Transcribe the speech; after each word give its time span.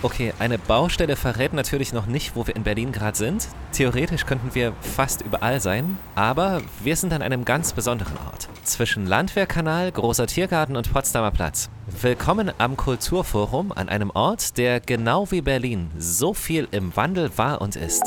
Okay, 0.00 0.32
eine 0.38 0.58
Baustelle 0.58 1.16
verrät 1.16 1.52
natürlich 1.52 1.92
noch 1.92 2.06
nicht, 2.06 2.36
wo 2.36 2.46
wir 2.46 2.54
in 2.54 2.62
Berlin 2.62 2.92
gerade 2.92 3.18
sind. 3.18 3.48
Theoretisch 3.72 4.26
könnten 4.26 4.54
wir 4.54 4.72
fast 4.80 5.22
überall 5.22 5.58
sein, 5.58 5.98
aber 6.14 6.62
wir 6.84 6.94
sind 6.94 7.12
an 7.12 7.20
einem 7.20 7.44
ganz 7.44 7.72
besonderen 7.72 8.16
Ort. 8.18 8.48
Zwischen 8.62 9.06
Landwehrkanal, 9.06 9.90
Großer 9.90 10.28
Tiergarten 10.28 10.76
und 10.76 10.92
Potsdamer 10.92 11.32
Platz. 11.32 11.68
Willkommen 12.00 12.52
am 12.58 12.76
Kulturforum 12.76 13.72
an 13.72 13.88
einem 13.88 14.10
Ort, 14.10 14.56
der 14.56 14.78
genau 14.78 15.32
wie 15.32 15.40
Berlin 15.40 15.90
so 15.98 16.32
viel 16.32 16.68
im 16.70 16.94
Wandel 16.94 17.36
war 17.36 17.60
und 17.60 17.74
ist. 17.74 18.04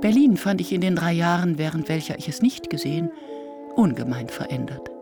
Berlin 0.00 0.36
fand 0.36 0.60
ich 0.60 0.72
in 0.72 0.80
den 0.80 0.96
drei 0.96 1.12
Jahren, 1.12 1.56
während 1.56 1.88
welcher 1.88 2.18
ich 2.18 2.28
es 2.28 2.42
nicht 2.42 2.68
gesehen, 2.68 3.12
ungemein 3.76 4.28
verändert. 4.28 4.93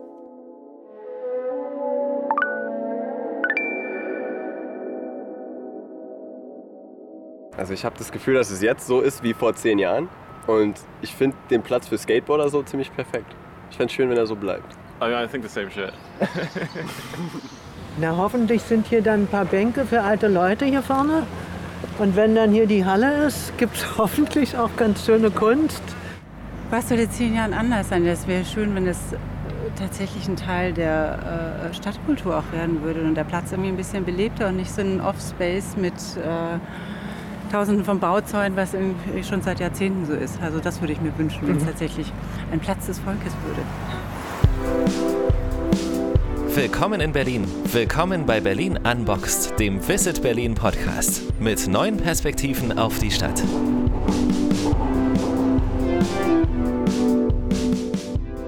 Also 7.57 7.73
ich 7.73 7.85
habe 7.85 7.95
das 7.97 8.11
Gefühl, 8.11 8.35
dass 8.35 8.49
es 8.49 8.61
jetzt 8.61 8.87
so 8.87 9.01
ist 9.01 9.23
wie 9.23 9.33
vor 9.33 9.53
zehn 9.55 9.79
Jahren. 9.79 10.09
Und 10.47 10.79
ich 11.01 11.13
finde 11.13 11.37
den 11.49 11.61
Platz 11.61 11.87
für 11.87 11.97
Skateboarder 11.97 12.49
so 12.49 12.63
ziemlich 12.63 12.93
perfekt. 12.93 13.33
Ich 13.69 13.77
fände 13.77 13.89
es 13.89 13.93
schön, 13.93 14.09
wenn 14.09 14.17
er 14.17 14.25
so 14.25 14.35
bleibt. 14.35 14.73
I, 15.01 15.05
mean, 15.05 15.23
I 15.23 15.27
think 15.27 15.43
the 15.43 15.49
same 15.49 15.69
shit. 15.71 15.93
Na, 17.99 18.15
hoffentlich 18.17 18.61
sind 18.61 18.87
hier 18.87 19.01
dann 19.01 19.23
ein 19.23 19.27
paar 19.27 19.45
Bänke 19.45 19.85
für 19.85 20.01
alte 20.01 20.27
Leute 20.27 20.65
hier 20.65 20.81
vorne. 20.81 21.23
Und 21.99 22.15
wenn 22.15 22.35
dann 22.35 22.51
hier 22.51 22.65
die 22.65 22.83
Halle 22.85 23.25
ist, 23.25 23.57
gibt 23.57 23.75
es 23.75 23.85
hoffentlich 23.97 24.57
auch 24.57 24.69
ganz 24.75 25.05
schöne 25.05 25.29
Kunst. 25.29 25.83
Was 26.71 26.89
soll 26.89 26.99
in 26.99 27.11
zehn 27.11 27.35
Jahren 27.35 27.53
anders 27.53 27.89
sein? 27.89 28.05
Das 28.05 28.27
wäre 28.27 28.43
schön, 28.43 28.73
wenn 28.73 28.87
es 28.87 29.13
äh, 29.13 29.17
tatsächlich 29.77 30.27
ein 30.27 30.35
Teil 30.35 30.73
der 30.73 31.69
äh, 31.69 31.73
Stadtkultur 31.73 32.37
auch 32.37 32.51
werden 32.51 32.81
würde 32.81 33.01
und 33.01 33.15
der 33.15 33.25
Platz 33.25 33.51
irgendwie 33.51 33.69
ein 33.69 33.77
bisschen 33.77 34.03
belebter 34.03 34.49
und 34.49 34.57
nicht 34.57 34.71
so 34.71 34.81
ein 34.81 34.99
Off-Space 34.99 35.77
mit 35.77 35.93
äh, 35.93 36.57
Tausenden 37.53 37.85
von 37.85 37.99
Bauzäunen, 37.99 38.57
was 38.57 38.71
schon 39.29 39.43
seit 39.43 39.59
Jahrzehnten 39.59 40.07
so 40.07 40.13
ist. 40.13 40.41
Also 40.41 40.59
das 40.59 40.81
würde 40.81 40.93
ich 40.93 41.01
mir 41.01 41.15
wünschen, 41.19 41.47
wenn 41.47 41.57
es 41.57 41.61
mhm. 41.61 41.67
tatsächlich 41.67 42.11
ein 42.51 42.59
Platz 42.59 42.87
des 42.87 42.97
Volkes 42.97 43.31
würde. 43.45 43.61
Willkommen 46.55 46.99
in 46.99 47.11
Berlin. 47.11 47.45
Willkommen 47.71 48.25
bei 48.25 48.41
Berlin 48.41 48.79
Unboxed, 48.83 49.59
dem 49.59 49.87
Visit 49.87 50.23
Berlin 50.23 50.55
Podcast 50.55 51.39
mit 51.39 51.67
neuen 51.67 51.97
Perspektiven 51.97 52.75
auf 52.75 52.97
die 52.97 53.11
Stadt. 53.11 53.43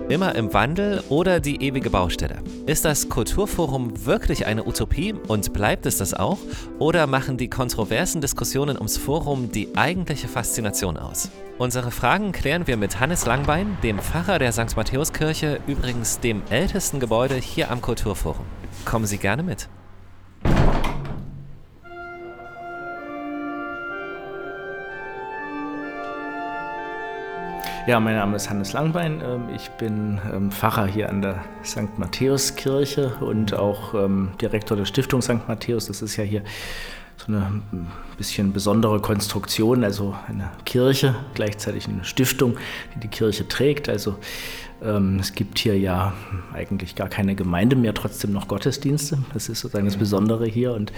Immer 0.07 0.35
im 0.35 0.53
Wandel 0.53 1.03
oder 1.09 1.39
die 1.39 1.63
ewige 1.63 1.89
Baustelle? 1.89 2.37
Ist 2.67 2.85
das 2.85 3.09
Kulturforum 3.09 4.05
wirklich 4.05 4.45
eine 4.45 4.67
Utopie 4.67 5.13
und 5.27 5.51
bleibt 5.51 5.87
es 5.87 5.97
das 5.97 6.13
auch? 6.13 6.37
Oder 6.77 7.07
machen 7.07 7.37
die 7.37 7.49
kontroversen 7.49 8.21
Diskussionen 8.21 8.77
ums 8.77 8.97
Forum 8.97 9.51
die 9.51 9.75
eigentliche 9.75 10.27
Faszination 10.27 10.97
aus? 10.97 11.31
Unsere 11.57 11.89
Fragen 11.89 12.33
klären 12.33 12.67
wir 12.67 12.77
mit 12.77 12.99
Hannes 12.99 13.25
Langbein, 13.25 13.79
dem 13.81 13.97
Pfarrer 13.97 14.37
der 14.37 14.51
St. 14.51 14.77
Matthäuskirche, 14.77 15.59
übrigens 15.65 16.19
dem 16.19 16.43
ältesten 16.51 16.99
Gebäude 16.99 17.35
hier 17.35 17.71
am 17.71 17.81
Kulturforum. 17.81 18.45
Kommen 18.85 19.07
Sie 19.07 19.17
gerne 19.17 19.41
mit. 19.41 19.69
Ja, 27.87 27.99
mein 27.99 28.15
Name 28.15 28.35
ist 28.35 28.49
Hannes 28.49 28.73
Langbein. 28.73 29.21
Ähm, 29.23 29.49
ich 29.53 29.69
bin 29.69 30.19
ähm, 30.33 30.49
Pfarrer 30.51 30.87
hier 30.87 31.07
an 31.07 31.21
der 31.21 31.45
St. 31.63 31.99
Matthäuskirche 31.99 33.17
und 33.19 33.53
auch 33.53 33.93
ähm, 33.93 34.31
Direktor 34.41 34.75
der 34.75 34.85
Stiftung 34.85 35.21
St. 35.21 35.47
Matthäus. 35.47 35.85
Das 35.85 36.01
ist 36.01 36.15
ja 36.15 36.23
hier 36.23 36.41
so 37.17 37.27
eine 37.27 37.61
bisschen 38.17 38.53
besondere 38.53 38.99
Konstruktion, 38.99 39.83
also 39.83 40.15
eine 40.27 40.51
Kirche, 40.65 41.15
gleichzeitig 41.33 41.87
eine 41.87 42.03
Stiftung, 42.03 42.57
die 42.93 42.99
die 42.99 43.07
Kirche 43.07 43.47
trägt. 43.47 43.89
Also 43.89 44.15
ähm, 44.81 45.19
es 45.19 45.33
gibt 45.33 45.59
hier 45.59 45.77
ja 45.77 46.13
eigentlich 46.53 46.95
gar 46.95 47.07
keine 47.09 47.35
Gemeinde 47.35 47.75
mehr, 47.75 47.93
trotzdem 47.93 48.31
noch 48.31 48.47
Gottesdienste. 48.47 49.17
Das 49.33 49.49
ist 49.49 49.61
sozusagen 49.61 49.85
das 49.85 49.97
Besondere 49.97 50.45
hier. 50.45 50.73
Und 50.73 50.91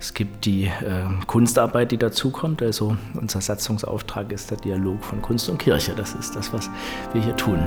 es 0.00 0.14
gibt 0.14 0.44
die 0.44 0.64
äh, 0.64 1.04
Kunstarbeit, 1.26 1.92
die 1.92 1.98
dazukommt. 1.98 2.62
Also 2.62 2.96
unser 3.14 3.40
Satzungsauftrag 3.40 4.32
ist 4.32 4.50
der 4.50 4.58
Dialog 4.58 5.04
von 5.04 5.22
Kunst 5.22 5.48
und 5.48 5.58
Kirche. 5.58 5.92
Das 5.96 6.14
ist 6.14 6.34
das, 6.34 6.52
was 6.52 6.70
wir 7.12 7.22
hier 7.22 7.36
tun. 7.36 7.58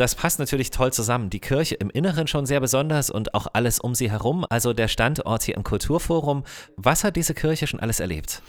Das 0.00 0.14
passt 0.14 0.38
natürlich 0.38 0.70
toll 0.70 0.94
zusammen. 0.94 1.28
Die 1.28 1.40
Kirche 1.40 1.74
im 1.74 1.90
Inneren 1.90 2.26
schon 2.26 2.46
sehr 2.46 2.58
besonders 2.58 3.10
und 3.10 3.34
auch 3.34 3.48
alles 3.52 3.78
um 3.78 3.94
sie 3.94 4.10
herum, 4.10 4.46
also 4.48 4.72
der 4.72 4.88
Standort 4.88 5.42
hier 5.42 5.58
im 5.58 5.62
Kulturforum. 5.62 6.44
Was 6.76 7.04
hat 7.04 7.16
diese 7.16 7.34
Kirche 7.34 7.66
schon 7.66 7.80
alles 7.80 8.00
erlebt? 8.00 8.40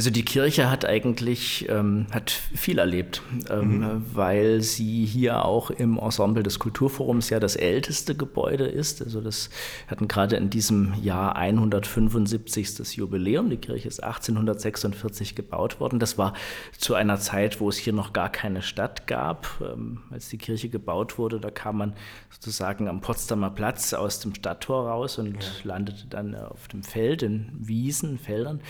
Also 0.00 0.08
die 0.08 0.24
Kirche 0.24 0.70
hat 0.70 0.86
eigentlich 0.86 1.68
ähm, 1.68 2.06
hat 2.10 2.30
viel 2.30 2.78
erlebt, 2.78 3.20
ähm, 3.50 3.80
mhm. 3.80 4.06
weil 4.14 4.62
sie 4.62 5.04
hier 5.04 5.44
auch 5.44 5.70
im 5.70 5.98
Ensemble 5.98 6.42
des 6.42 6.58
Kulturforums 6.58 7.28
ja 7.28 7.38
das 7.38 7.54
älteste 7.54 8.14
Gebäude 8.14 8.64
ist. 8.64 9.02
Also 9.02 9.20
das 9.20 9.50
hatten 9.88 10.08
gerade 10.08 10.36
in 10.36 10.48
diesem 10.48 10.94
Jahr 11.02 11.36
175. 11.36 12.96
Jubiläum. 12.96 13.50
Die 13.50 13.58
Kirche 13.58 13.88
ist 13.88 14.02
1846 14.02 15.34
gebaut 15.34 15.80
worden. 15.80 15.98
Das 15.98 16.16
war 16.16 16.32
zu 16.78 16.94
einer 16.94 17.18
Zeit, 17.18 17.60
wo 17.60 17.68
es 17.68 17.76
hier 17.76 17.92
noch 17.92 18.14
gar 18.14 18.32
keine 18.32 18.62
Stadt 18.62 19.06
gab. 19.06 19.48
Ähm, 19.60 20.00
als 20.10 20.30
die 20.30 20.38
Kirche 20.38 20.70
gebaut 20.70 21.18
wurde, 21.18 21.40
da 21.40 21.50
kam 21.50 21.76
man 21.76 21.92
sozusagen 22.30 22.88
am 22.88 23.02
Potsdamer 23.02 23.50
Platz 23.50 23.92
aus 23.92 24.20
dem 24.20 24.34
Stadttor 24.34 24.88
raus 24.88 25.18
und 25.18 25.44
ja. 25.44 25.50
landete 25.64 26.06
dann 26.08 26.34
auf 26.34 26.68
dem 26.68 26.84
Feld, 26.84 27.22
in 27.22 27.50
Wiesen, 27.52 28.18
Feldern. 28.18 28.62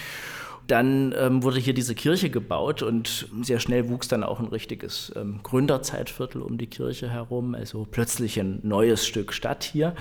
Dann 0.70 1.12
ähm, 1.18 1.42
wurde 1.42 1.58
hier 1.58 1.74
diese 1.74 1.96
Kirche 1.96 2.30
gebaut 2.30 2.82
und 2.82 3.28
sehr 3.42 3.58
schnell 3.58 3.88
wuchs 3.88 4.06
dann 4.06 4.22
auch 4.22 4.38
ein 4.38 4.46
richtiges 4.46 5.12
ähm, 5.16 5.40
Gründerzeitviertel 5.42 6.42
um 6.42 6.58
die 6.58 6.68
Kirche 6.68 7.10
herum. 7.10 7.56
Also 7.56 7.88
plötzlich 7.90 8.38
ein 8.38 8.60
neues 8.62 9.04
Stück 9.04 9.32
Stadt 9.32 9.64
hier 9.64 9.94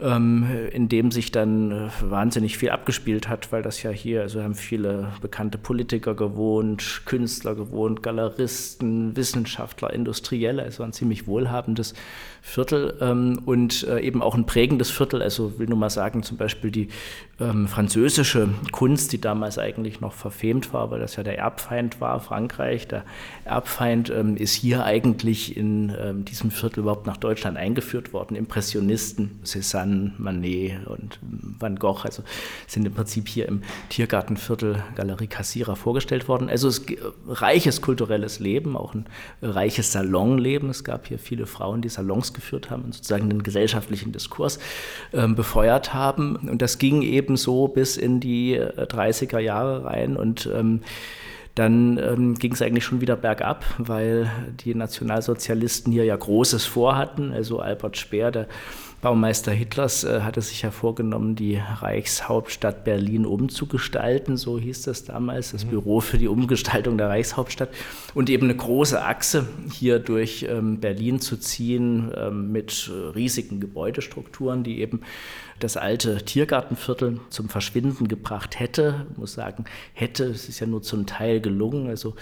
ähm, 0.00 0.68
in 0.72 0.88
dem 0.88 1.10
sich 1.10 1.32
dann 1.32 1.72
äh, 1.72 1.88
wahnsinnig 2.00 2.56
viel 2.56 2.70
abgespielt 2.70 3.28
hat, 3.28 3.50
weil 3.50 3.62
das 3.62 3.82
ja 3.82 3.90
hier, 3.90 4.22
also 4.22 4.42
haben 4.42 4.54
viele 4.54 5.12
bekannte 5.20 5.58
Politiker 5.58 6.14
gewohnt, 6.14 7.02
Künstler 7.04 7.54
gewohnt, 7.54 8.02
Galeristen, 8.02 9.16
Wissenschaftler, 9.16 9.92
Industrielle, 9.92 10.62
also 10.62 10.84
ein 10.84 10.92
ziemlich 10.92 11.26
wohlhabendes 11.26 11.94
Viertel 12.48 12.94
ähm, 13.00 13.42
und 13.44 13.86
äh, 13.86 14.00
eben 14.00 14.22
auch 14.22 14.34
ein 14.34 14.46
prägendes 14.46 14.90
Viertel. 14.90 15.22
Also 15.22 15.58
will 15.58 15.66
nur 15.66 15.76
mal 15.76 15.90
sagen, 15.90 16.22
zum 16.22 16.38
Beispiel 16.38 16.70
die 16.70 16.88
ähm, 17.40 17.68
französische 17.68 18.48
Kunst, 18.72 19.12
die 19.12 19.20
damals 19.20 19.58
eigentlich 19.58 20.00
noch 20.00 20.14
verfemt 20.14 20.72
war, 20.72 20.90
weil 20.90 20.98
das 20.98 21.16
ja 21.16 21.22
der 21.22 21.38
Erbfeind 21.38 22.00
war, 22.00 22.20
Frankreich. 22.20 22.88
Der 22.88 23.04
Erbfeind 23.44 24.10
ähm, 24.10 24.36
ist 24.36 24.54
hier 24.54 24.84
eigentlich 24.84 25.56
in 25.56 25.94
ähm, 26.00 26.24
diesem 26.24 26.50
Viertel 26.50 26.80
überhaupt 26.80 27.06
nach 27.06 27.18
Deutschland 27.18 27.58
eingeführt 27.58 28.12
worden. 28.14 28.34
Impressionisten, 28.34 29.40
Cézanne, 29.44 30.12
Manet 30.16 30.86
und 30.86 31.18
Van 31.20 31.76
Gogh, 31.76 32.00
also 32.04 32.22
sind 32.66 32.86
im 32.86 32.94
Prinzip 32.94 33.28
hier 33.28 33.46
im 33.46 33.62
Tiergartenviertel 33.90 34.82
Galerie 34.96 35.26
Cassira 35.26 35.74
vorgestellt 35.74 36.28
worden. 36.28 36.48
Also 36.48 36.68
es 36.68 36.86
reiches 37.28 37.82
kulturelles 37.82 38.40
Leben, 38.40 38.74
auch 38.74 38.94
ein 38.94 39.04
reiches 39.42 39.92
Salonleben. 39.92 40.70
Es 40.70 40.82
gab 40.82 41.06
hier 41.06 41.18
viele 41.18 41.46
Frauen, 41.46 41.82
die 41.82 41.88
Salons 41.88 42.32
geführt 42.38 42.70
haben 42.70 42.84
und 42.84 42.94
sozusagen 42.94 43.28
den 43.28 43.42
gesellschaftlichen 43.42 44.12
Diskurs 44.12 44.58
ähm, 45.12 45.34
befeuert 45.34 45.92
haben. 45.92 46.36
Und 46.36 46.62
das 46.62 46.78
ging 46.78 47.02
eben 47.02 47.36
so 47.36 47.68
bis 47.68 47.96
in 47.96 48.20
die 48.20 48.58
30er 48.58 49.38
äh, 49.38 49.44
Jahre 49.44 49.84
rein 49.84 50.16
und 50.16 50.48
ähm, 50.54 50.82
dann 51.54 51.98
ähm, 51.98 52.34
ging 52.36 52.52
es 52.52 52.62
eigentlich 52.62 52.84
schon 52.84 53.00
wieder 53.00 53.16
bergab, 53.16 53.64
weil 53.78 54.30
die 54.64 54.76
Nationalsozialisten 54.76 55.92
hier 55.92 56.04
ja 56.04 56.14
Großes 56.14 56.64
vorhatten. 56.64 57.32
Also 57.32 57.58
Albert 57.58 57.96
Speer, 57.96 58.30
der 58.30 58.46
Baumeister 59.00 59.52
Hitlers 59.52 60.02
äh, 60.02 60.22
hatte 60.22 60.42
sich 60.42 60.62
ja 60.62 60.72
vorgenommen, 60.72 61.36
die 61.36 61.56
Reichshauptstadt 61.56 62.84
Berlin 62.84 63.26
umzugestalten, 63.26 64.36
so 64.36 64.58
hieß 64.58 64.82
das 64.82 65.04
damals, 65.04 65.52
das 65.52 65.64
mhm. 65.64 65.70
Büro 65.70 66.00
für 66.00 66.18
die 66.18 66.26
Umgestaltung 66.26 66.98
der 66.98 67.08
Reichshauptstadt 67.08 67.68
und 68.14 68.28
eben 68.28 68.44
eine 68.44 68.56
große 68.56 69.00
Achse 69.00 69.46
hier 69.72 70.00
durch 70.00 70.46
ähm, 70.48 70.80
Berlin 70.80 71.20
zu 71.20 71.36
ziehen 71.36 72.10
ähm, 72.16 72.50
mit 72.50 72.90
äh, 72.92 73.10
riesigen 73.10 73.60
Gebäudestrukturen, 73.60 74.64
die 74.64 74.80
eben 74.80 75.02
das 75.60 75.76
alte 75.76 76.24
Tiergartenviertel 76.24 77.20
zum 77.30 77.48
Verschwinden 77.48 78.08
gebracht 78.08 78.58
hätte. 78.58 79.06
Ich 79.12 79.18
muss 79.18 79.34
sagen, 79.34 79.64
hätte, 79.92 80.24
es 80.24 80.48
ist 80.48 80.60
ja 80.60 80.66
nur 80.66 80.82
zum 80.82 81.06
Teil 81.06 81.40
gelungen. 81.40 81.88
Also 81.88 82.14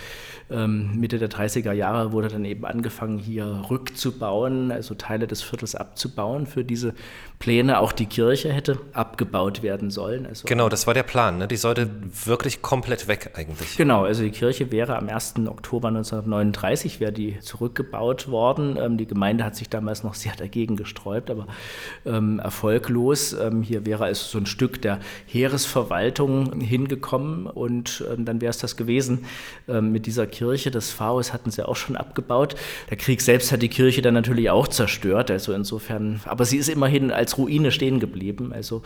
ähm, 0.50 0.98
Mitte 0.98 1.18
der 1.18 1.30
30er 1.30 1.72
Jahre 1.72 2.12
wurde 2.12 2.28
dann 2.28 2.44
eben 2.44 2.64
angefangen, 2.64 3.18
hier 3.18 3.64
rückzubauen, 3.70 4.70
also 4.70 4.94
Teile 4.94 5.26
des 5.26 5.42
Viertels 5.42 5.74
abzubauen 5.74 6.46
für 6.46 6.64
diese 6.64 6.94
Pläne. 7.38 7.80
Auch 7.80 7.92
die 7.92 8.06
Kirche 8.06 8.52
hätte 8.52 8.78
abgebaut 8.92 9.62
werden 9.62 9.90
sollen. 9.90 10.26
Also 10.26 10.46
genau, 10.46 10.68
das 10.68 10.86
war 10.86 10.94
der 10.94 11.02
Plan. 11.02 11.38
Ne? 11.38 11.48
Die 11.48 11.56
sollte 11.56 11.90
wirklich 12.24 12.62
komplett 12.62 13.08
weg 13.08 13.32
eigentlich. 13.34 13.76
Genau, 13.76 14.04
also 14.04 14.22
die 14.22 14.30
Kirche 14.30 14.72
wäre 14.72 14.96
am 14.96 15.08
1. 15.08 15.34
Oktober 15.46 15.88
1939 15.88 17.00
wäre 17.00 17.12
die 17.12 17.38
zurückgebaut 17.40 18.28
worden. 18.28 18.76
Ähm, 18.78 18.96
die 18.96 19.06
Gemeinde 19.06 19.44
hat 19.44 19.56
sich 19.56 19.68
damals 19.68 20.02
noch 20.02 20.14
sehr 20.14 20.34
dagegen 20.36 20.76
gesträubt, 20.76 21.30
aber 21.30 21.46
ähm, 22.04 22.38
erfolglos. 22.38 23.25
Ähm, 23.34 23.62
hier 23.62 23.84
wäre 23.84 24.04
also 24.04 24.24
so 24.24 24.38
ein 24.38 24.46
Stück 24.46 24.80
der 24.80 25.00
Heeresverwaltung 25.26 26.60
hingekommen 26.60 27.46
und 27.46 28.04
ähm, 28.10 28.24
dann 28.24 28.40
wäre 28.40 28.50
es 28.50 28.58
das 28.58 28.76
gewesen 28.76 29.26
ähm, 29.68 29.92
mit 29.92 30.06
dieser 30.06 30.26
Kirche. 30.26 30.70
Das 30.70 30.90
Pfarrhaus 30.90 31.32
hatten 31.32 31.50
sie 31.50 31.66
auch 31.66 31.76
schon 31.76 31.96
abgebaut. 31.96 32.56
Der 32.90 32.96
Krieg 32.96 33.20
selbst 33.20 33.52
hat 33.52 33.60
die 33.60 33.68
Kirche 33.68 34.00
dann 34.00 34.14
natürlich 34.14 34.48
auch 34.48 34.68
zerstört. 34.68 35.30
Also 35.30 35.52
insofern, 35.52 36.20
aber 36.24 36.44
sie 36.44 36.56
ist 36.56 36.68
immerhin 36.68 37.10
als 37.10 37.26
als 37.26 37.38
Ruine 37.38 37.72
stehen 37.72 37.98
geblieben. 37.98 38.52
Also, 38.52 38.82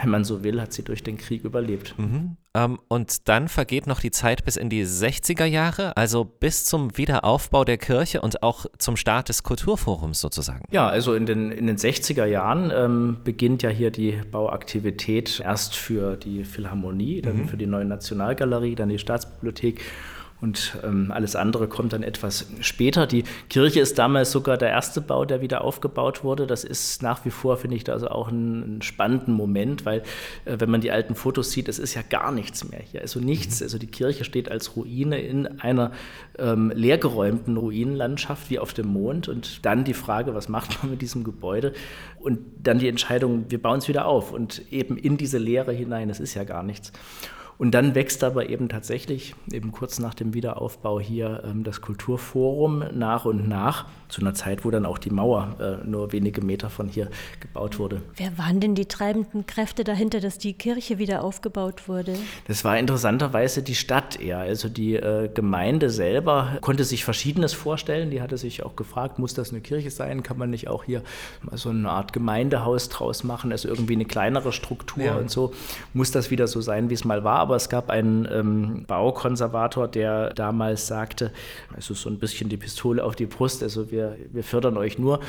wenn 0.00 0.10
man 0.10 0.24
so 0.24 0.42
will, 0.42 0.60
hat 0.60 0.72
sie 0.72 0.82
durch 0.82 1.04
den 1.04 1.16
Krieg 1.16 1.44
überlebt. 1.44 1.94
Mhm. 1.96 2.36
Ähm, 2.54 2.78
und 2.88 3.28
dann 3.28 3.48
vergeht 3.48 3.86
noch 3.86 4.00
die 4.00 4.10
Zeit 4.10 4.44
bis 4.44 4.56
in 4.56 4.70
die 4.70 4.84
60er 4.84 5.44
Jahre, 5.44 5.96
also 5.96 6.24
bis 6.24 6.64
zum 6.64 6.96
Wiederaufbau 6.96 7.64
der 7.64 7.76
Kirche 7.76 8.22
und 8.22 8.42
auch 8.42 8.66
zum 8.78 8.96
Start 8.96 9.28
des 9.28 9.42
Kulturforums 9.42 10.20
sozusagen. 10.20 10.64
Ja, 10.70 10.88
also 10.88 11.14
in 11.14 11.26
den, 11.26 11.52
in 11.52 11.66
den 11.66 11.76
60er 11.76 12.24
Jahren 12.24 12.72
ähm, 12.74 13.18
beginnt 13.22 13.35
ja 13.62 13.70
hier 13.70 13.90
die 13.90 14.20
Bauaktivität 14.30 15.40
erst 15.40 15.74
für 15.74 16.16
die 16.16 16.44
Philharmonie, 16.44 17.22
dann 17.22 17.42
mhm. 17.42 17.48
für 17.48 17.56
die 17.56 17.66
neue 17.66 17.84
Nationalgalerie, 17.84 18.74
dann 18.74 18.88
die 18.88 18.98
Staatsbibliothek 18.98 19.80
und 20.40 20.76
ähm, 20.84 21.10
alles 21.12 21.34
andere 21.34 21.66
kommt 21.66 21.94
dann 21.94 22.02
etwas 22.02 22.46
später. 22.60 23.06
Die 23.06 23.24
Kirche 23.48 23.80
ist 23.80 23.98
damals 23.98 24.32
sogar 24.32 24.58
der 24.58 24.68
erste 24.68 25.00
Bau, 25.00 25.24
der 25.24 25.40
wieder 25.40 25.64
aufgebaut 25.64 26.24
wurde. 26.24 26.46
Das 26.46 26.62
ist 26.62 27.02
nach 27.02 27.24
wie 27.24 27.30
vor, 27.30 27.56
finde 27.56 27.76
ich, 27.76 27.84
da 27.84 27.94
also 27.94 28.08
auch 28.08 28.28
ein, 28.28 28.76
ein 28.76 28.82
spannenden 28.82 29.32
Moment, 29.32 29.86
weil 29.86 30.02
äh, 30.44 30.56
wenn 30.58 30.70
man 30.70 30.82
die 30.82 30.90
alten 30.90 31.14
Fotos 31.14 31.52
sieht, 31.52 31.68
es 31.68 31.78
ist 31.78 31.94
ja 31.94 32.02
gar 32.02 32.32
nichts 32.32 32.68
mehr 32.68 32.80
hier. 32.80 33.00
Also 33.00 33.18
nichts. 33.18 33.60
Mhm. 33.60 33.64
Also 33.64 33.78
die 33.78 33.86
Kirche 33.86 34.24
steht 34.24 34.50
als 34.50 34.76
Ruine 34.76 35.20
in 35.20 35.60
einer 35.60 35.92
ähm, 36.38 36.70
leergeräumten 36.74 37.56
Ruinenlandschaft 37.56 38.50
wie 38.50 38.58
auf 38.58 38.74
dem 38.74 38.88
Mond. 38.88 39.28
Und 39.28 39.64
dann 39.64 39.84
die 39.84 39.94
Frage, 39.94 40.34
was 40.34 40.50
macht 40.50 40.82
man 40.82 40.90
mit 40.90 41.00
diesem 41.00 41.24
Gebäude? 41.24 41.72
Und 42.18 42.40
dann 42.62 42.78
die 42.78 42.88
Entscheidung, 42.88 43.46
wir 43.48 43.62
bauen 43.62 43.78
es 43.78 43.88
wieder 43.88 44.04
auf 44.04 44.32
und 44.32 44.70
eben 44.70 44.98
in 44.98 45.16
diese 45.16 45.38
Leere 45.38 45.72
hinein. 45.72 46.10
Es 46.10 46.20
ist 46.20 46.34
ja 46.34 46.44
gar 46.44 46.62
nichts. 46.62 46.92
Und 47.58 47.72
dann 47.72 47.94
wächst 47.94 48.22
aber 48.22 48.48
eben 48.50 48.68
tatsächlich, 48.68 49.34
eben 49.50 49.72
kurz 49.72 49.98
nach 49.98 50.14
dem 50.14 50.34
Wiederaufbau 50.34 51.00
hier, 51.00 51.42
ähm, 51.44 51.64
das 51.64 51.80
Kulturforum 51.80 52.84
nach 52.92 53.24
und 53.24 53.48
nach 53.48 53.86
zu 54.08 54.20
einer 54.20 54.34
Zeit, 54.34 54.64
wo 54.64 54.70
dann 54.70 54.86
auch 54.86 54.98
die 54.98 55.10
Mauer 55.10 55.56
äh, 55.58 55.86
nur 55.86 56.12
wenige 56.12 56.40
Meter 56.40 56.70
von 56.70 56.88
hier 56.88 57.08
gebaut 57.40 57.78
wurde. 57.78 58.02
Wer 58.16 58.38
waren 58.38 58.60
denn 58.60 58.74
die 58.74 58.86
treibenden 58.86 59.46
Kräfte 59.46 59.84
dahinter, 59.84 60.20
dass 60.20 60.38
die 60.38 60.52
Kirche 60.52 60.98
wieder 60.98 61.24
aufgebaut 61.24 61.88
wurde? 61.88 62.14
Das 62.46 62.64
war 62.64 62.78
interessanterweise 62.78 63.62
die 63.62 63.74
Stadt 63.74 64.20
eher. 64.20 64.38
Also 64.38 64.68
die 64.68 64.94
äh, 64.94 65.28
Gemeinde 65.32 65.90
selber 65.90 66.58
konnte 66.60 66.84
sich 66.84 67.04
Verschiedenes 67.04 67.52
vorstellen. 67.52 68.10
Die 68.10 68.20
hatte 68.20 68.36
sich 68.36 68.64
auch 68.64 68.76
gefragt, 68.76 69.18
muss 69.18 69.34
das 69.34 69.50
eine 69.50 69.60
Kirche 69.60 69.90
sein? 69.90 70.22
Kann 70.22 70.38
man 70.38 70.50
nicht 70.50 70.68
auch 70.68 70.84
hier 70.84 71.02
mal 71.42 71.56
so 71.56 71.70
eine 71.70 71.90
Art 71.90 72.12
Gemeindehaus 72.12 72.88
draus 72.88 73.24
machen? 73.24 73.50
Also 73.50 73.68
irgendwie 73.68 73.94
eine 73.94 74.04
kleinere 74.04 74.52
Struktur 74.52 75.04
ja. 75.04 75.16
und 75.16 75.30
so. 75.30 75.52
Muss 75.94 76.10
das 76.10 76.30
wieder 76.30 76.46
so 76.46 76.60
sein, 76.60 76.90
wie 76.90 76.94
es 76.94 77.04
mal 77.04 77.24
war? 77.24 77.45
Aber 77.46 77.56
es 77.56 77.68
gab 77.68 77.90
einen 77.90 78.28
ähm, 78.30 78.84
Baukonservator, 78.86 79.88
der 79.88 80.32
damals 80.34 80.86
sagte, 80.86 81.32
also 81.74 81.94
so 81.94 82.08
ein 82.08 82.18
bisschen 82.18 82.48
die 82.48 82.56
Pistole 82.56 83.02
auf 83.02 83.16
die 83.16 83.26
Brust, 83.26 83.62
also 83.62 83.90
wir 83.90 83.96
wir, 83.96 84.16
wir 84.32 84.44
fördern 84.44 84.76
euch 84.76 84.98
nur 84.98 85.20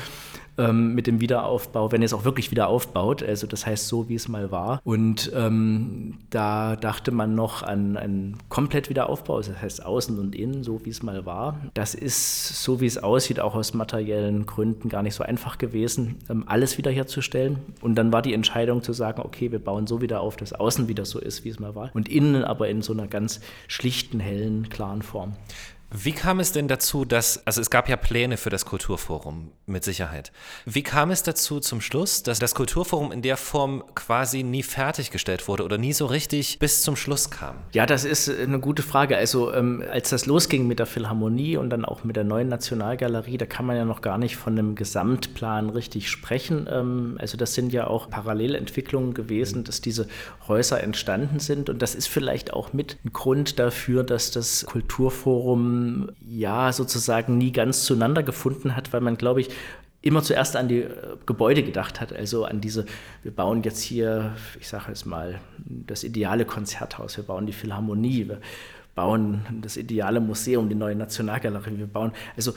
ähm, 0.58 0.94
mit 0.94 1.06
dem 1.06 1.20
Wiederaufbau, 1.20 1.92
wenn 1.92 2.02
ihr 2.02 2.06
es 2.06 2.12
auch 2.12 2.24
wirklich 2.24 2.50
wieder 2.50 2.68
aufbaut, 2.68 3.22
also 3.22 3.46
das 3.46 3.66
heißt 3.66 3.88
so, 3.88 4.08
wie 4.08 4.14
es 4.14 4.28
mal 4.28 4.50
war. 4.50 4.80
Und 4.84 5.32
ähm, 5.34 6.18
da 6.30 6.76
dachte 6.76 7.10
man 7.10 7.34
noch 7.34 7.62
an 7.62 7.96
einen 7.96 8.36
komplett 8.48 8.90
Wiederaufbau, 8.90 9.38
das 9.38 9.60
heißt 9.60 9.84
außen 9.84 10.18
und 10.18 10.34
innen, 10.34 10.64
so 10.64 10.84
wie 10.84 10.90
es 10.90 11.02
mal 11.02 11.24
war. 11.24 11.60
Das 11.74 11.94
ist, 11.94 12.62
so 12.62 12.80
wie 12.80 12.86
es 12.86 12.98
aussieht, 12.98 13.40
auch 13.40 13.54
aus 13.54 13.74
materiellen 13.74 14.46
Gründen 14.46 14.88
gar 14.88 15.02
nicht 15.02 15.14
so 15.14 15.24
einfach 15.24 15.58
gewesen, 15.58 16.16
ähm, 16.28 16.44
alles 16.46 16.78
wiederherzustellen. 16.78 17.58
Und 17.80 17.94
dann 17.94 18.12
war 18.12 18.22
die 18.22 18.34
Entscheidung 18.34 18.82
zu 18.82 18.92
sagen, 18.92 19.22
okay, 19.24 19.52
wir 19.52 19.58
bauen 19.58 19.86
so 19.86 20.00
wieder 20.00 20.20
auf, 20.20 20.36
dass 20.36 20.52
außen 20.52 20.88
wieder 20.88 21.04
so 21.04 21.18
ist, 21.18 21.44
wie 21.44 21.48
es 21.50 21.60
mal 21.60 21.74
war. 21.74 21.90
Und 21.94 22.08
innen 22.08 22.44
aber 22.44 22.68
in 22.68 22.82
so 22.82 22.92
einer 22.92 23.06
ganz 23.06 23.40
schlichten, 23.68 24.20
hellen, 24.20 24.68
klaren 24.68 25.02
Form. 25.02 25.34
Wie 25.90 26.12
kam 26.12 26.40
es 26.40 26.52
denn 26.52 26.68
dazu, 26.68 27.04
dass, 27.04 27.46
also 27.46 27.60
es 27.60 27.70
gab 27.70 27.88
ja 27.88 27.96
Pläne 27.96 28.36
für 28.36 28.50
das 28.50 28.64
Kulturforum, 28.64 29.52
mit 29.68 29.84
Sicherheit. 29.84 30.32
Wie 30.64 30.82
kam 30.82 31.10
es 31.10 31.22
dazu 31.22 31.60
zum 31.60 31.80
Schluss, 31.80 32.22
dass 32.22 32.38
das 32.38 32.54
Kulturforum 32.54 33.12
in 33.12 33.22
der 33.22 33.36
Form 33.36 33.84
quasi 33.94 34.42
nie 34.42 34.62
fertiggestellt 34.62 35.46
wurde 35.46 35.64
oder 35.64 35.78
nie 35.78 35.92
so 35.92 36.06
richtig 36.06 36.58
bis 36.58 36.82
zum 36.82 36.96
Schluss 36.96 37.30
kam? 37.30 37.56
Ja, 37.72 37.86
das 37.86 38.04
ist 38.04 38.28
eine 38.28 38.58
gute 38.60 38.82
Frage. 38.82 39.16
Also 39.16 39.52
ähm, 39.52 39.84
als 39.90 40.10
das 40.10 40.26
losging 40.26 40.66
mit 40.66 40.78
der 40.78 40.86
Philharmonie 40.86 41.56
und 41.56 41.70
dann 41.70 41.84
auch 41.84 42.04
mit 42.04 42.16
der 42.16 42.24
neuen 42.24 42.48
Nationalgalerie, 42.48 43.38
da 43.38 43.46
kann 43.46 43.66
man 43.66 43.76
ja 43.76 43.84
noch 43.84 44.00
gar 44.00 44.18
nicht 44.18 44.36
von 44.36 44.58
einem 44.58 44.74
Gesamtplan 44.74 45.70
richtig 45.70 46.10
sprechen. 46.10 46.68
Ähm, 46.70 47.16
also 47.18 47.36
das 47.36 47.54
sind 47.54 47.72
ja 47.72 47.86
auch 47.86 48.10
Parallelentwicklungen 48.10 49.14
gewesen, 49.14 49.64
dass 49.64 49.80
diese 49.80 50.08
Häuser 50.46 50.82
entstanden 50.82 51.38
sind 51.38 51.68
und 51.70 51.82
das 51.82 51.94
ist 51.94 52.08
vielleicht 52.08 52.52
auch 52.52 52.72
mit 52.72 52.96
ein 53.04 53.12
Grund 53.12 53.58
dafür, 53.58 54.02
dass 54.02 54.30
das 54.30 54.64
Kulturforum 54.66 55.77
ja 56.20 56.72
sozusagen 56.72 57.38
nie 57.38 57.52
ganz 57.52 57.84
zueinander 57.84 58.22
gefunden 58.22 58.76
hat, 58.76 58.92
weil 58.92 59.00
man, 59.00 59.16
glaube 59.16 59.40
ich, 59.40 59.50
immer 60.00 60.22
zuerst 60.22 60.56
an 60.56 60.68
die 60.68 60.82
äh, 60.82 61.16
Gebäude 61.26 61.62
gedacht 61.62 62.00
hat, 62.00 62.12
also 62.12 62.44
an 62.44 62.60
diese, 62.60 62.86
wir 63.22 63.32
bauen 63.34 63.62
jetzt 63.62 63.80
hier, 63.80 64.36
ich 64.60 64.68
sage 64.68 64.84
jetzt 64.88 65.06
mal, 65.06 65.40
das 65.58 66.04
ideale 66.04 66.44
Konzerthaus, 66.44 67.16
wir 67.16 67.24
bauen 67.24 67.46
die 67.46 67.52
Philharmonie, 67.52 68.28
wir 68.28 68.40
bauen 68.94 69.42
das 69.60 69.76
ideale 69.76 70.20
Museum, 70.20 70.68
die 70.68 70.74
neue 70.74 70.94
Nationalgalerie, 70.94 71.78
wir 71.78 71.86
bauen 71.86 72.12
also 72.36 72.52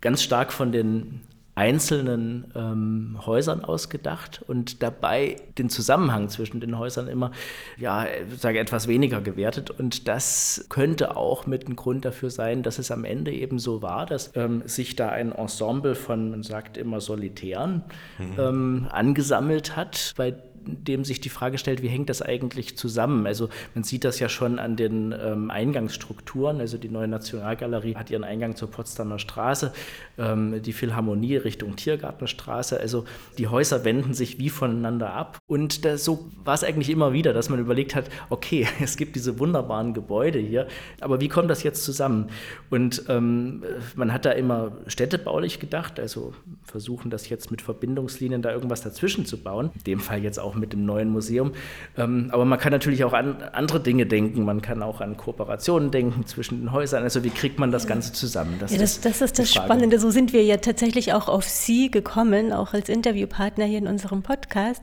ganz 0.00 0.22
stark 0.22 0.52
von 0.52 0.72
den 0.72 1.20
einzelnen 1.56 2.52
ähm, 2.54 3.18
Häusern 3.24 3.64
ausgedacht 3.64 4.44
und 4.46 4.82
dabei 4.82 5.36
den 5.56 5.70
Zusammenhang 5.70 6.28
zwischen 6.28 6.60
den 6.60 6.78
Häusern 6.78 7.08
immer, 7.08 7.32
ja, 7.78 8.06
sage 8.36 8.58
etwas 8.58 8.88
weniger 8.88 9.22
gewertet. 9.22 9.70
Und 9.70 10.06
das 10.06 10.66
könnte 10.68 11.16
auch 11.16 11.46
mit 11.46 11.66
ein 11.66 11.74
Grund 11.74 12.04
dafür 12.04 12.28
sein, 12.28 12.62
dass 12.62 12.78
es 12.78 12.90
am 12.90 13.04
Ende 13.04 13.32
eben 13.32 13.58
so 13.58 13.80
war, 13.80 14.04
dass 14.04 14.36
ähm, 14.36 14.64
sich 14.66 14.96
da 14.96 15.08
ein 15.08 15.32
Ensemble 15.32 15.94
von, 15.94 16.30
man 16.30 16.42
sagt 16.42 16.76
immer 16.76 17.00
Solitären, 17.00 17.84
mhm. 18.18 18.38
ähm, 18.38 18.86
angesammelt 18.90 19.76
hat, 19.76 20.12
bei 20.18 20.34
dem 20.66 21.04
sich 21.04 21.20
die 21.20 21.28
Frage 21.28 21.58
stellt, 21.58 21.82
wie 21.82 21.88
hängt 21.88 22.08
das 22.08 22.22
eigentlich 22.22 22.76
zusammen? 22.76 23.26
Also 23.26 23.48
man 23.74 23.84
sieht 23.84 24.04
das 24.04 24.18
ja 24.18 24.28
schon 24.28 24.58
an 24.58 24.76
den 24.76 25.14
ähm, 25.18 25.50
Eingangsstrukturen. 25.50 26.60
Also 26.60 26.78
die 26.78 26.88
neue 26.88 27.08
Nationalgalerie 27.08 27.94
hat 27.94 28.10
ihren 28.10 28.24
Eingang 28.24 28.56
zur 28.56 28.70
Potsdamer 28.70 29.18
Straße, 29.18 29.72
ähm, 30.18 30.62
die 30.62 30.72
Philharmonie 30.72 31.36
Richtung 31.36 31.76
Tiergartenstraße. 31.76 32.78
Also 32.80 33.04
die 33.38 33.48
Häuser 33.48 33.84
wenden 33.84 34.14
sich 34.14 34.38
wie 34.38 34.50
voneinander 34.50 35.12
ab. 35.12 35.38
Und 35.46 35.84
das, 35.84 36.04
so 36.04 36.30
war 36.44 36.54
es 36.54 36.64
eigentlich 36.64 36.90
immer 36.90 37.12
wieder, 37.12 37.32
dass 37.32 37.48
man 37.48 37.60
überlegt 37.60 37.94
hat, 37.94 38.10
okay, 38.30 38.66
es 38.80 38.96
gibt 38.96 39.16
diese 39.16 39.38
wunderbaren 39.38 39.94
Gebäude 39.94 40.38
hier, 40.38 40.66
aber 41.00 41.20
wie 41.20 41.28
kommt 41.28 41.50
das 41.50 41.62
jetzt 41.62 41.84
zusammen? 41.84 42.30
Und 42.70 43.04
ähm, 43.08 43.62
man 43.94 44.12
hat 44.12 44.24
da 44.24 44.32
immer 44.32 44.72
städtebaulich 44.86 45.60
gedacht, 45.60 46.00
also 46.00 46.34
versuchen 46.64 47.10
das 47.10 47.28
jetzt 47.28 47.50
mit 47.50 47.62
Verbindungslinien 47.62 48.42
da 48.42 48.52
irgendwas 48.52 48.80
dazwischen 48.82 49.26
zu 49.26 49.38
bauen. 49.38 49.70
In 49.74 49.84
dem 49.84 50.00
Fall 50.00 50.22
jetzt 50.22 50.38
auch 50.38 50.54
mit 50.56 50.72
dem 50.72 50.84
neuen 50.84 51.10
Museum. 51.10 51.52
Ähm, 51.96 52.28
aber 52.32 52.44
man 52.44 52.58
kann 52.58 52.72
natürlich 52.72 53.04
auch 53.04 53.12
an 53.12 53.36
andere 53.52 53.80
Dinge 53.80 54.06
denken. 54.06 54.44
Man 54.44 54.62
kann 54.62 54.82
auch 54.82 55.00
an 55.00 55.16
Kooperationen 55.16 55.90
denken 55.90 56.26
zwischen 56.26 56.60
den 56.60 56.72
Häusern. 56.72 57.02
Also 57.02 57.24
wie 57.24 57.30
kriegt 57.30 57.58
man 57.58 57.70
das 57.72 57.86
Ganze 57.86 58.12
zusammen? 58.12 58.56
Das, 58.58 58.72
ja, 58.72 58.78
das, 58.78 59.00
das 59.00 59.20
ist 59.20 59.38
das 59.38 59.52
Spannende. 59.52 59.98
So 59.98 60.10
sind 60.10 60.32
wir 60.32 60.44
ja 60.44 60.56
tatsächlich 60.56 61.12
auch 61.12 61.28
auf 61.28 61.44
Sie 61.44 61.90
gekommen, 61.90 62.52
auch 62.52 62.74
als 62.74 62.88
Interviewpartner 62.88 63.64
hier 63.64 63.78
in 63.78 63.86
unserem 63.86 64.22
Podcast, 64.22 64.82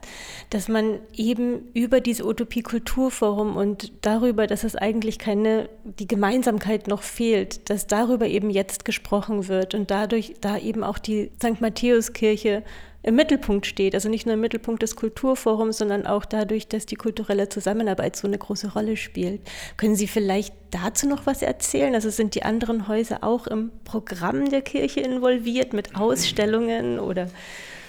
dass 0.49 0.67
man 0.67 0.99
eben 1.13 1.67
über 1.73 2.01
diese 2.01 2.25
Utopie 2.25 2.61
Kulturforum 2.61 3.55
und 3.55 3.91
darüber, 4.01 4.47
dass 4.47 4.63
es 4.63 4.75
eigentlich 4.75 5.19
keine, 5.19 5.69
die 5.83 6.07
Gemeinsamkeit 6.07 6.87
noch 6.87 7.01
fehlt, 7.01 7.69
dass 7.69 7.87
darüber 7.87 8.27
eben 8.27 8.49
jetzt 8.49 8.85
gesprochen 8.85 9.47
wird 9.47 9.75
und 9.75 9.91
dadurch 9.91 10.35
da 10.41 10.57
eben 10.57 10.83
auch 10.83 10.97
die 10.97 11.31
St. 11.41 11.61
Matthäuskirche 11.61 12.63
im 13.03 13.15
Mittelpunkt 13.15 13.65
steht. 13.65 13.93
Also 13.93 14.09
nicht 14.09 14.25
nur 14.25 14.35
im 14.35 14.41
Mittelpunkt 14.41 14.81
des 14.81 14.95
Kulturforums, 14.95 15.77
sondern 15.77 16.07
auch 16.07 16.25
dadurch, 16.25 16.67
dass 16.67 16.85
die 16.85 16.95
kulturelle 16.95 17.49
Zusammenarbeit 17.49 18.15
so 18.15 18.27
eine 18.27 18.37
große 18.37 18.73
Rolle 18.73 18.97
spielt. 18.97 19.41
Können 19.77 19.95
Sie 19.95 20.07
vielleicht 20.07 20.55
dazu 20.71 21.07
noch 21.07 21.25
was 21.25 21.41
erzählen? 21.41 21.93
Also 21.93 22.09
sind 22.09 22.33
die 22.35 22.43
anderen 22.43 22.87
Häuser 22.87 23.23
auch 23.23 23.45
im 23.47 23.71
Programm 23.83 24.49
der 24.49 24.61
Kirche 24.61 25.01
involviert 25.01 25.73
mit 25.73 25.95
Ausstellungen 25.95 26.99
oder? 26.99 27.27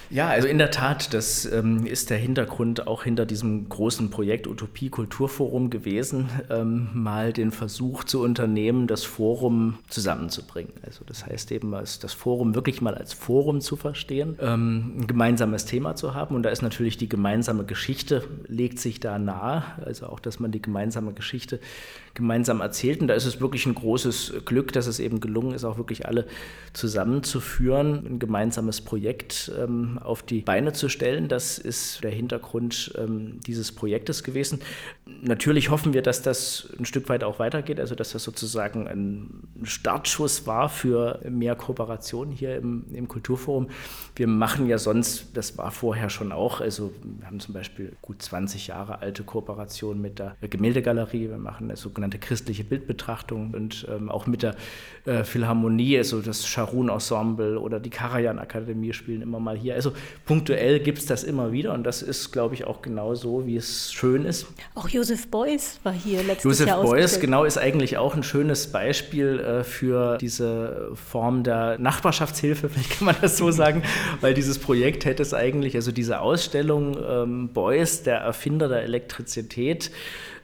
Ja, 0.09 0.29
also 0.29 0.47
in 0.47 0.57
der 0.57 0.71
Tat, 0.71 1.13
das 1.13 1.45
ähm, 1.45 1.85
ist 1.85 2.09
der 2.09 2.17
Hintergrund 2.17 2.87
auch 2.87 3.03
hinter 3.03 3.25
diesem 3.25 3.67
großen 3.67 4.09
Projekt 4.09 4.47
Utopie 4.47 4.89
Kulturforum 4.89 5.69
gewesen, 5.69 6.29
ähm, 6.49 6.89
mal 6.93 7.33
den 7.33 7.51
Versuch 7.51 8.03
zu 8.03 8.21
unternehmen, 8.21 8.87
das 8.87 9.03
Forum 9.03 9.79
zusammenzubringen. 9.89 10.73
Also 10.83 11.03
das 11.05 11.25
heißt 11.25 11.51
eben, 11.51 11.71
das 11.71 12.13
Forum 12.13 12.55
wirklich 12.55 12.81
mal 12.81 12.95
als 12.95 13.13
Forum 13.13 13.61
zu 13.61 13.75
verstehen, 13.75 14.37
ähm, 14.39 14.99
ein 14.99 15.07
gemeinsames 15.07 15.65
Thema 15.65 15.95
zu 15.95 16.13
haben. 16.13 16.35
Und 16.35 16.43
da 16.43 16.49
ist 16.49 16.61
natürlich 16.61 16.97
die 16.97 17.09
gemeinsame 17.09 17.65
Geschichte, 17.65 18.23
legt 18.47 18.79
sich 18.79 18.99
da 18.99 19.17
nahe, 19.17 19.63
also 19.83 20.07
auch, 20.07 20.19
dass 20.19 20.39
man 20.39 20.51
die 20.51 20.61
gemeinsame 20.61 21.13
Geschichte 21.13 21.59
gemeinsam 22.15 22.61
erzählt. 22.61 23.01
Und 23.01 23.07
da 23.07 23.13
ist 23.13 23.25
es 23.25 23.39
wirklich 23.39 23.65
ein 23.67 23.75
großes 23.75 24.33
Glück, 24.45 24.73
dass 24.73 24.87
es 24.87 24.99
eben 24.99 25.19
gelungen 25.19 25.53
ist, 25.53 25.63
auch 25.63 25.77
wirklich 25.77 26.07
alle 26.07 26.25
zusammenzuführen, 26.73 28.05
ein 28.07 28.19
gemeinsames 28.19 28.81
Projekt 28.81 29.51
ähm, 29.59 29.99
auf 30.01 30.23
die 30.23 30.41
Beine 30.41 30.73
zu 30.73 30.89
stellen. 30.89 31.27
Das 31.27 31.59
ist 31.59 32.03
der 32.03 32.11
Hintergrund 32.11 32.93
ähm, 32.97 33.39
dieses 33.45 33.71
Projektes 33.71 34.23
gewesen. 34.23 34.61
Natürlich 35.07 35.69
hoffen 35.69 35.93
wir, 35.93 36.01
dass 36.01 36.23
das 36.23 36.67
ein 36.79 36.85
Stück 36.85 37.09
weit 37.09 37.23
auch 37.23 37.37
weitergeht, 37.37 37.79
also 37.79 37.93
dass 37.93 38.11
das 38.13 38.23
sozusagen 38.23 38.87
ein 38.87 39.43
Startschuss 39.61 40.47
war 40.47 40.67
für 40.67 41.19
mehr 41.29 41.55
Kooperation 41.55 42.31
hier 42.31 42.55
im, 42.55 42.85
im 42.91 43.07
Kulturforum. 43.07 43.69
Wir 44.15 44.25
machen 44.25 44.67
ja 44.67 44.79
sonst, 44.79 45.37
das 45.37 45.59
war 45.59 45.69
vorher 45.69 46.09
schon 46.09 46.31
auch, 46.31 46.59
also 46.59 46.91
wir 47.03 47.27
haben 47.27 47.39
zum 47.39 47.53
Beispiel 47.53 47.95
gut 48.01 48.19
20 48.19 48.65
Jahre 48.65 48.99
alte 49.03 49.21
Kooperation 49.21 50.01
mit 50.01 50.17
der 50.17 50.37
Gemäldegalerie, 50.41 51.29
wir 51.29 51.37
machen 51.37 51.67
eine 51.67 51.77
sogenannte 51.77 52.17
christliche 52.17 52.63
Bildbetrachtung 52.63 53.53
und 53.53 53.85
ähm, 53.87 54.09
auch 54.09 54.25
mit 54.25 54.41
der 54.41 54.55
äh, 55.05 55.23
Philharmonie, 55.23 55.99
also 55.99 56.19
das 56.19 56.47
Scharun 56.47 56.89
Ensemble 56.89 57.59
oder 57.59 57.79
die 57.79 57.91
Karajan 57.91 58.39
Akademie 58.39 58.93
spielen 58.93 59.21
immer 59.21 59.39
mal 59.39 59.55
hier. 59.55 59.75
Also 59.75 59.93
punktuell 60.25 60.79
gibt 60.79 60.97
es 60.97 61.05
das 61.05 61.23
immer 61.23 61.51
wieder 61.51 61.73
und 61.73 61.83
das 61.83 62.01
ist, 62.01 62.31
glaube 62.31 62.55
ich, 62.55 62.65
auch 62.65 62.81
genau 62.81 63.13
so, 63.13 63.45
wie 63.45 63.55
es 63.55 63.93
schön 63.93 64.25
ist. 64.25 64.47
Auch 64.73 64.94
Josef 64.95 65.27
Beuys 65.27 65.77
war 65.83 65.91
hier 65.91 66.23
letztes 66.23 66.45
Josef 66.45 66.67
Jahr 66.67 66.81
Beuys, 66.81 67.19
genau, 67.19 67.43
ist 67.43 67.57
eigentlich 67.57 67.97
auch 67.97 68.15
ein 68.15 68.23
schönes 68.23 68.71
Beispiel 68.71 69.41
äh, 69.41 69.63
für 69.65 70.17
diese 70.19 70.91
Form 70.93 71.43
der 71.43 71.77
Nachbarschaftshilfe, 71.79 72.69
vielleicht 72.73 72.91
kann 72.91 73.07
man 73.07 73.15
das 73.21 73.35
so 73.35 73.51
sagen, 73.51 73.83
weil 74.21 74.33
dieses 74.33 74.57
Projekt 74.57 75.03
hätte 75.03 75.21
es 75.21 75.33
eigentlich, 75.33 75.75
also 75.75 75.91
diese 75.91 76.21
Ausstellung 76.21 76.97
ähm, 77.05 77.49
Beuys, 77.49 78.03
der 78.03 78.19
Erfinder 78.19 78.69
der 78.69 78.83
Elektrizität, 78.83 79.91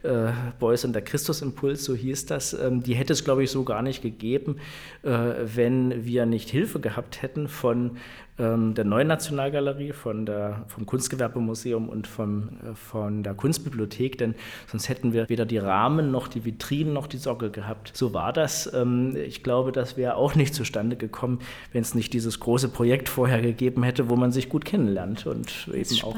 äh, 0.02 0.32
Beuys 0.58 0.84
und 0.84 0.92
der 0.92 1.02
Christusimpuls, 1.02 1.84
so 1.84 1.94
hieß 1.94 2.26
das, 2.26 2.54
ähm, 2.54 2.82
die 2.82 2.94
hätte 2.94 3.12
es, 3.12 3.24
glaube 3.24 3.44
ich, 3.44 3.50
so 3.50 3.64
gar 3.64 3.82
nicht 3.82 4.02
gegeben, 4.02 4.56
äh, 5.02 5.08
wenn 5.10 6.04
wir 6.04 6.26
nicht 6.26 6.50
Hilfe 6.50 6.80
gehabt 6.80 7.22
hätten 7.22 7.48
von 7.48 7.98
ähm, 8.38 8.74
der 8.74 8.84
Neuen 8.84 9.08
Nationalgalerie, 9.08 9.92
von 9.92 10.24
der, 10.24 10.64
vom 10.68 10.86
Kunstgewerbemuseum 10.86 11.88
und 11.88 12.06
vom, 12.06 12.48
äh, 12.64 12.74
von 12.74 13.22
der 13.22 13.34
Kunstbibliothek, 13.34 14.16
denn 14.18 14.34
sonst 14.66 14.88
hätten 14.88 15.12
wir 15.12 15.28
weder 15.28 15.44
die 15.44 15.58
Rahmen 15.58 16.10
noch 16.10 16.28
die 16.28 16.44
Vitrinen 16.44 16.92
noch 16.92 17.06
die 17.06 17.18
Sockel 17.18 17.50
gehabt. 17.50 17.92
So 17.94 18.14
war 18.14 18.32
das. 18.32 18.72
Ähm, 18.72 19.14
ich 19.16 19.42
glaube, 19.42 19.70
das 19.70 19.96
wäre 19.96 20.16
auch 20.16 20.34
nicht 20.34 20.54
zustande 20.54 20.96
gekommen, 20.96 21.40
wenn 21.72 21.82
es 21.82 21.94
nicht 21.94 22.12
dieses 22.14 22.40
große 22.40 22.70
Projekt 22.70 23.08
vorher 23.08 23.42
gegeben 23.42 23.82
hätte, 23.82 24.08
wo 24.08 24.16
man 24.16 24.32
sich 24.32 24.48
gut 24.48 24.64
kennenlernt 24.64 25.26
und 25.26 25.68
eben 25.72 26.02
auch 26.02 26.16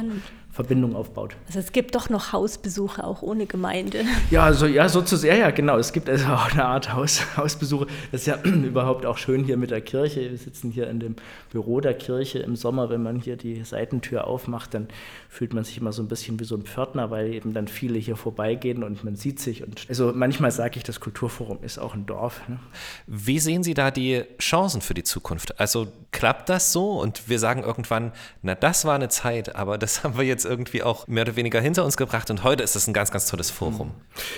Verbindung 0.54 0.94
aufbaut. 0.94 1.34
Also 1.48 1.58
es 1.58 1.72
gibt 1.72 1.96
doch 1.96 2.08
noch 2.10 2.32
Hausbesuche 2.32 3.02
auch 3.02 3.22
ohne 3.22 3.46
Gemeinde. 3.46 4.04
Ja, 4.30 4.44
also 4.44 4.66
ja, 4.66 4.88
sozusagen, 4.88 5.38
ja, 5.38 5.50
genau. 5.50 5.76
Es 5.76 5.92
gibt 5.92 6.08
also 6.08 6.26
auch 6.26 6.52
eine 6.52 6.64
Art 6.64 6.92
Haus, 6.92 7.22
Hausbesuche. 7.36 7.86
Das 8.10 8.22
ist 8.22 8.26
ja 8.26 8.36
überhaupt 8.44 9.04
auch 9.04 9.18
schön 9.18 9.44
hier 9.44 9.56
mit 9.56 9.70
der 9.70 9.80
Kirche. 9.80 10.30
Wir 10.30 10.38
sitzen 10.38 10.70
hier 10.70 10.88
in 10.88 11.00
dem 11.00 11.16
Büro 11.50 11.80
der 11.80 11.94
Kirche 11.94 12.38
im 12.38 12.56
Sommer, 12.56 12.88
wenn 12.88 13.02
man 13.02 13.20
hier 13.20 13.36
die 13.36 13.64
Seitentür 13.64 14.26
aufmacht, 14.26 14.74
dann 14.74 14.88
fühlt 15.28 15.52
man 15.52 15.64
sich 15.64 15.78
immer 15.78 15.92
so 15.92 16.02
ein 16.02 16.08
bisschen 16.08 16.38
wie 16.38 16.44
so 16.44 16.54
ein 16.54 16.62
Pförtner, 16.62 17.10
weil 17.10 17.34
eben 17.34 17.52
dann 17.52 17.66
viele 17.66 17.98
hier 17.98 18.16
vorbeigehen 18.16 18.84
und 18.84 19.02
man 19.02 19.16
sieht 19.16 19.40
sich. 19.40 19.64
Und 19.64 19.84
also 19.88 20.12
manchmal 20.14 20.52
sage 20.52 20.76
ich, 20.76 20.84
das 20.84 21.00
Kulturforum 21.00 21.58
ist 21.62 21.78
auch 21.78 21.94
ein 21.94 22.06
Dorf. 22.06 22.40
Ne? 22.48 22.58
Wie 23.06 23.40
sehen 23.40 23.64
Sie 23.64 23.74
da 23.74 23.90
die 23.90 24.24
Chancen 24.38 24.80
für 24.80 24.94
die 24.94 25.02
Zukunft? 25.02 25.58
Also 25.58 25.88
klappt 26.12 26.48
das 26.48 26.72
so 26.72 26.92
und 27.00 27.28
wir 27.28 27.40
sagen 27.40 27.62
irgendwann, 27.62 28.12
na 28.42 28.54
das 28.54 28.84
war 28.84 28.94
eine 28.94 29.08
Zeit, 29.08 29.56
aber 29.56 29.78
das 29.78 30.04
haben 30.04 30.16
wir 30.16 30.24
jetzt 30.24 30.43
irgendwie 30.44 30.82
auch 30.82 31.06
mehr 31.06 31.22
oder 31.22 31.36
weniger 31.36 31.60
hinter 31.60 31.84
uns 31.84 31.96
gebracht 31.96 32.30
und 32.30 32.44
heute 32.44 32.62
ist 32.62 32.74
das 32.74 32.86
ein 32.86 32.92
ganz, 32.92 33.10
ganz 33.10 33.26
tolles 33.26 33.50
Forum. 33.50 33.92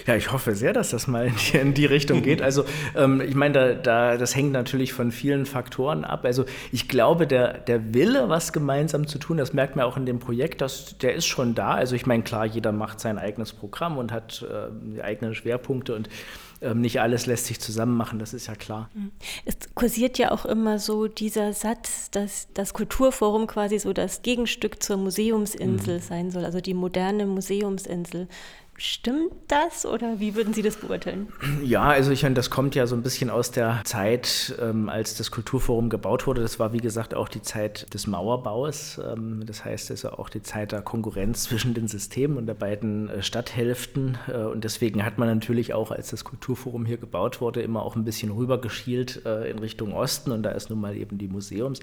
Ja, 0.06 0.14
ich 0.16 0.32
hoffe 0.32 0.54
sehr, 0.54 0.72
dass 0.72 0.90
das 0.90 1.06
mal 1.06 1.26
in 1.26 1.34
die, 1.36 1.56
in 1.58 1.75
die 1.75 1.86
Richtung 1.86 2.22
geht. 2.22 2.42
Also 2.42 2.64
ähm, 2.94 3.20
ich 3.20 3.34
meine, 3.34 3.54
da, 3.54 3.75
da, 3.75 4.16
das 4.16 4.34
hängt 4.34 4.52
natürlich 4.52 4.92
von 4.92 5.12
vielen 5.12 5.46
Faktoren 5.46 6.04
ab. 6.04 6.25
Also 6.25 6.44
ich 6.72 6.88
glaube, 6.88 7.26
der, 7.26 7.58
der 7.58 7.94
Wille, 7.94 8.28
was 8.28 8.52
gemeinsam 8.52 9.06
zu 9.06 9.18
tun, 9.18 9.36
das 9.36 9.52
merkt 9.52 9.76
man 9.76 9.84
auch 9.84 9.96
in 9.96 10.06
dem 10.06 10.18
Projekt, 10.18 10.60
dass, 10.60 10.98
der 10.98 11.14
ist 11.14 11.26
schon 11.26 11.54
da. 11.54 11.72
Also 11.72 11.94
ich 11.94 12.06
meine, 12.06 12.22
klar, 12.22 12.46
jeder 12.46 12.72
macht 12.72 13.00
sein 13.00 13.18
eigenes 13.18 13.52
Programm 13.52 13.98
und 13.98 14.12
hat 14.12 14.44
äh, 14.48 15.00
eigene 15.02 15.34
Schwerpunkte 15.34 15.94
und 15.94 16.08
nicht 16.75 17.00
alles 17.00 17.26
lässt 17.26 17.46
sich 17.46 17.60
zusammen 17.60 17.96
machen, 17.96 18.18
das 18.18 18.34
ist 18.34 18.46
ja 18.46 18.54
klar. 18.54 18.90
Mhm. 18.94 19.10
Es 19.44 19.56
kursiert 19.75 20.18
ja 20.18 20.30
auch 20.30 20.44
immer 20.44 20.78
so 20.78 21.06
dieser 21.06 21.52
Satz, 21.52 22.10
dass 22.10 22.48
das 22.54 22.72
Kulturforum 22.75 23.46
quasi 23.46 23.78
so 23.78 23.92
das 23.92 24.22
Gegenstück 24.22 24.82
zur 24.82 24.96
Museumsinsel 24.96 25.96
mhm. 25.96 26.02
sein 26.02 26.30
soll, 26.30 26.44
also 26.44 26.60
die 26.60 26.75
moderne 26.75 27.26
Museumsinsel. 27.26 28.28
Stimmt 28.78 29.33
das 29.49 29.87
oder 29.87 30.21
wie 30.21 30.35
würden 30.35 30.52
Sie 30.52 30.61
das 30.61 30.76
beurteilen? 30.76 31.28
Ja, 31.64 31.85
also 31.85 32.11
ich 32.11 32.23
meine, 32.23 32.35
das 32.35 32.50
kommt 32.50 32.75
ja 32.75 32.87
so 32.87 32.95
ein 32.95 33.02
bisschen 33.02 33.30
aus 33.30 33.50
der 33.50 33.80
Zeit, 33.85 34.54
ähm, 34.61 34.90
als 34.90 35.16
das 35.16 35.30
Kulturforum 35.30 35.88
gebaut 35.88 36.26
wurde. 36.26 36.42
Das 36.42 36.59
war, 36.59 36.75
wie 36.75 36.78
gesagt, 36.78 37.14
auch 37.14 37.28
die 37.28 37.40
Zeit 37.40 37.92
des 37.95 38.06
Mauerbaus. 38.06 38.99
Ähm, 38.99 39.45
das 39.47 39.64
heißt 39.64 39.90
also 39.90 40.11
auch 40.11 40.28
die 40.28 40.42
Zeit 40.42 40.73
der 40.73 40.83
Konkurrenz 40.83 41.45
zwischen 41.45 41.73
den 41.73 41.88
Systemen 41.88 42.37
und 42.37 42.47
der 42.47 42.54
beiden 42.54 43.09
äh, 43.09 43.23
Stadthälften. 43.23 44.18
Äh, 44.28 44.42
und 44.42 44.64
deswegen 44.64 45.06
hat 45.06 45.16
man 45.16 45.28
natürlich 45.28 45.73
auch, 45.73 45.90
als 45.90 46.11
das 46.11 46.25
Kulturforum 46.25 46.85
hier 46.85 46.99
gebaut 46.99 47.40
wurde, 47.40 47.62
immer 47.62 47.83
auch 47.83 47.97
ein 47.97 48.04
bisschen 48.04 48.30
rübergeschielt 48.30 49.25
äh, 49.25 49.50
in 49.50 49.59
Richtung 49.59 49.95
Osten. 49.95 50.33
Und 50.33 50.42
da 50.42 50.50
ist 50.50 50.68
nun 50.68 50.80
mal 50.80 50.97
eben 50.97 51.16
die 51.16 51.28
Museums. 51.28 51.80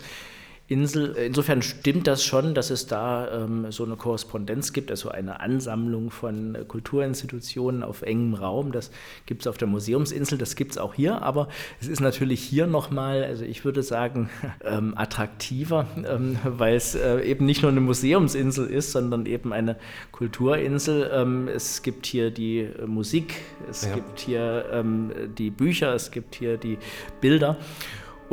Insel. 0.67 1.13
Insofern 1.17 1.61
stimmt 1.61 2.07
das 2.07 2.23
schon, 2.23 2.55
dass 2.55 2.69
es 2.69 2.87
da 2.87 3.43
ähm, 3.43 3.69
so 3.69 3.83
eine 3.83 3.97
Korrespondenz 3.97 4.71
gibt, 4.71 4.91
also 4.91 5.09
eine 5.09 5.41
Ansammlung 5.41 6.09
von 6.09 6.55
äh, 6.55 6.63
Kulturinstitutionen 6.65 7.83
auf 7.83 8.01
engem 8.01 8.33
Raum. 8.33 8.71
Das 8.71 8.89
gibt 9.25 9.41
es 9.41 9.47
auf 9.47 9.57
der 9.57 9.67
Museumsinsel, 9.67 10.37
das 10.37 10.55
gibt 10.55 10.71
es 10.71 10.77
auch 10.77 10.93
hier, 10.93 11.21
aber 11.21 11.49
es 11.81 11.89
ist 11.89 11.99
natürlich 11.99 12.41
hier 12.41 12.65
nochmal, 12.65 13.25
also 13.25 13.43
ich 13.43 13.65
würde 13.65 13.83
sagen, 13.83 14.29
ähm, 14.63 14.93
attraktiver, 14.95 15.85
ähm, 16.07 16.37
weil 16.45 16.75
es 16.75 16.95
äh, 16.95 17.19
eben 17.19 17.45
nicht 17.45 17.61
nur 17.61 17.71
eine 17.71 17.81
Museumsinsel 17.81 18.67
ist, 18.67 18.93
sondern 18.93 19.25
eben 19.25 19.51
eine 19.51 19.75
Kulturinsel. 20.13 21.11
Ähm, 21.13 21.49
es 21.49 21.81
gibt 21.81 22.05
hier 22.05 22.31
die 22.31 22.59
äh, 22.59 22.85
Musik, 22.85 23.35
es 23.69 23.83
ja. 23.83 23.95
gibt 23.95 24.21
hier 24.21 24.65
ähm, 24.71 25.11
die 25.37 25.49
Bücher, 25.49 25.93
es 25.93 26.09
gibt 26.09 26.35
hier 26.35 26.55
die 26.55 26.77
Bilder. 27.19 27.57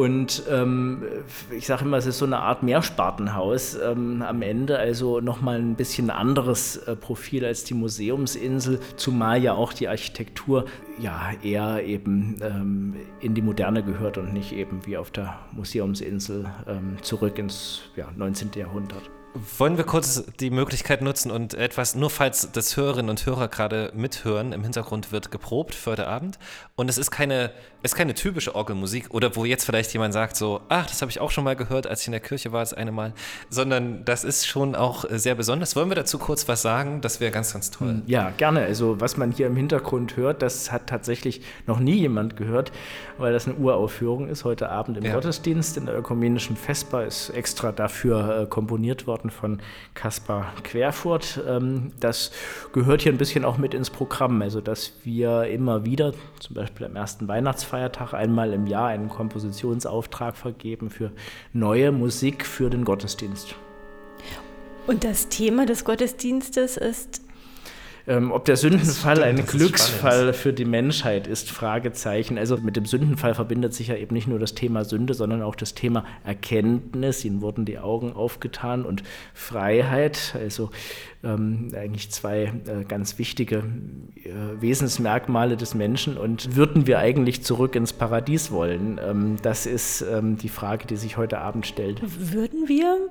Und 0.00 0.44
ähm, 0.48 1.02
ich 1.54 1.66
sage 1.66 1.84
immer, 1.84 1.98
es 1.98 2.06
ist 2.06 2.16
so 2.16 2.24
eine 2.24 2.38
Art 2.38 2.62
Mehrspartenhaus 2.62 3.74
ähm, 3.74 4.22
am 4.22 4.40
Ende, 4.40 4.78
also 4.78 5.20
nochmal 5.20 5.58
ein 5.58 5.74
bisschen 5.74 6.08
anderes 6.08 6.78
äh, 6.78 6.96
Profil 6.96 7.44
als 7.44 7.64
die 7.64 7.74
Museumsinsel, 7.74 8.80
zumal 8.96 9.42
ja 9.42 9.52
auch 9.52 9.74
die 9.74 9.88
Architektur 9.88 10.64
ja 10.98 11.32
eher 11.42 11.84
eben 11.84 12.36
ähm, 12.40 12.96
in 13.20 13.34
die 13.34 13.42
Moderne 13.42 13.82
gehört 13.82 14.16
und 14.16 14.32
nicht 14.32 14.52
eben 14.52 14.86
wie 14.86 14.96
auf 14.96 15.10
der 15.10 15.38
Museumsinsel 15.52 16.46
ähm, 16.66 16.96
zurück 17.02 17.36
ins 17.38 17.82
ja, 17.94 18.08
19. 18.16 18.52
Jahrhundert. 18.56 19.02
Wollen 19.58 19.76
wir 19.76 19.84
kurz 19.84 20.24
die 20.40 20.50
Möglichkeit 20.50 21.02
nutzen 21.02 21.30
und 21.30 21.54
etwas, 21.54 21.94
nur 21.94 22.10
falls 22.10 22.50
das 22.50 22.76
Hörerinnen 22.76 23.10
und 23.10 23.24
Hörer 23.24 23.46
gerade 23.46 23.92
mithören, 23.94 24.52
im 24.52 24.64
Hintergrund 24.64 25.12
wird 25.12 25.30
geprobt 25.30 25.76
für 25.76 25.92
heute 25.92 26.08
Abend 26.08 26.40
und 26.74 26.90
es 26.90 26.98
ist 26.98 27.12
keine, 27.12 27.52
ist 27.82 27.94
keine 27.94 28.14
typische 28.14 28.54
Orgelmusik 28.54 29.10
oder 29.10 29.34
wo 29.36 29.44
jetzt 29.44 29.64
vielleicht 29.64 29.92
jemand 29.92 30.12
sagt 30.12 30.36
so, 30.36 30.60
ach, 30.68 30.86
das 30.86 31.00
habe 31.00 31.10
ich 31.10 31.20
auch 31.20 31.30
schon 31.30 31.44
mal 31.44 31.56
gehört, 31.56 31.86
als 31.86 32.02
ich 32.02 32.08
in 32.08 32.12
der 32.12 32.20
Kirche 32.20 32.52
war, 32.52 32.60
das 32.60 32.74
eine 32.74 32.92
Mal, 32.92 33.12
sondern 33.48 34.04
das 34.04 34.24
ist 34.24 34.46
schon 34.46 34.74
auch 34.74 35.04
sehr 35.08 35.34
besonders. 35.34 35.76
Wollen 35.76 35.90
wir 35.90 35.94
dazu 35.94 36.18
kurz 36.18 36.48
was 36.48 36.62
sagen? 36.62 37.00
Das 37.00 37.20
wäre 37.20 37.30
ganz, 37.30 37.52
ganz 37.52 37.70
toll. 37.70 37.88
Hm, 37.88 38.02
ja, 38.06 38.32
gerne. 38.36 38.60
Also 38.60 39.00
was 39.00 39.16
man 39.16 39.32
hier 39.32 39.46
im 39.46 39.56
Hintergrund 39.56 40.16
hört, 40.16 40.42
das 40.42 40.72
hat 40.72 40.86
tatsächlich 40.86 41.42
noch 41.66 41.78
nie 41.78 41.96
jemand 41.96 42.36
gehört, 42.36 42.72
weil 43.18 43.32
das 43.32 43.46
eine 43.46 43.56
Uraufführung 43.56 44.28
ist 44.28 44.44
heute 44.44 44.70
Abend 44.70 44.98
im 44.98 45.04
ja. 45.04 45.14
Gottesdienst 45.14 45.76
in 45.76 45.86
der 45.86 45.96
ökumenischen 45.96 46.56
Vesper, 46.56 47.04
ist 47.04 47.30
extra 47.30 47.72
dafür 47.72 48.42
äh, 48.42 48.46
komponiert 48.46 49.06
worden 49.06 49.30
von 49.30 49.60
Kaspar 49.94 50.52
Querfurt. 50.64 51.40
Ähm, 51.46 51.92
das 52.00 52.32
gehört 52.72 53.02
hier 53.02 53.12
ein 53.12 53.18
bisschen 53.18 53.44
auch 53.44 53.58
mit 53.58 53.74
ins 53.74 53.90
Programm, 53.90 54.42
also 54.42 54.60
dass 54.60 54.92
wir 55.04 55.44
immer 55.44 55.84
wieder, 55.84 56.12
zum 56.38 56.54
Beispiel 56.54 56.86
am 56.86 56.96
ersten 56.96 57.28
Weihnachtsfeiertag, 57.70 58.14
einmal 58.14 58.52
im 58.52 58.66
Jahr 58.66 58.88
einen 58.88 59.08
Kompositionsauftrag 59.08 60.36
vergeben 60.36 60.90
für 60.90 61.12
neue 61.52 61.92
Musik 61.92 62.46
für 62.46 62.70
den 62.70 62.84
Gottesdienst. 62.84 63.54
Und 64.86 65.04
das 65.04 65.28
Thema 65.28 65.66
des 65.66 65.84
Gottesdienstes 65.84 66.76
ist 66.76 67.22
Ähm, 68.06 68.32
ob 68.32 68.44
der 68.44 68.56
Sündenfall 68.56 69.22
ein 69.22 69.44
Glücksfall 69.46 70.32
für 70.32 70.52
die 70.52 70.64
Menschheit 70.64 71.26
ist, 71.26 71.50
Fragezeichen. 71.50 72.38
Also 72.38 72.56
mit 72.56 72.76
dem 72.76 72.86
Sündenfall 72.86 73.34
verbindet 73.34 73.74
sich 73.74 73.88
ja 73.88 73.96
eben 73.96 74.14
nicht 74.14 74.28
nur 74.28 74.38
das 74.38 74.54
Thema 74.54 74.84
Sünde, 74.84 75.14
sondern 75.14 75.42
auch 75.42 75.54
das 75.54 75.74
Thema 75.74 76.04
Erkenntnis. 76.24 77.24
Ihnen 77.24 77.40
wurden 77.40 77.64
die 77.64 77.78
Augen 77.78 78.12
aufgetan 78.12 78.84
und 78.84 79.02
Freiheit. 79.34 80.34
Also 80.38 80.70
ähm, 81.22 81.68
eigentlich 81.76 82.10
zwei 82.10 82.44
äh, 82.44 82.84
ganz 82.86 83.18
wichtige 83.18 83.64
äh, 84.24 84.60
Wesensmerkmale 84.60 85.56
des 85.56 85.74
Menschen. 85.74 86.16
Und 86.16 86.56
würden 86.56 86.86
wir 86.86 86.98
eigentlich 86.98 87.42
zurück 87.42 87.76
ins 87.76 87.92
Paradies 87.92 88.50
wollen? 88.50 89.00
Ähm, 89.02 89.36
das 89.42 89.66
ist 89.66 90.02
ähm, 90.02 90.36
die 90.36 90.48
Frage, 90.48 90.86
die 90.86 90.96
sich 90.96 91.16
heute 91.16 91.38
Abend 91.38 91.66
stellt. 91.66 92.00
Würden 92.02 92.68
wir? 92.68 93.10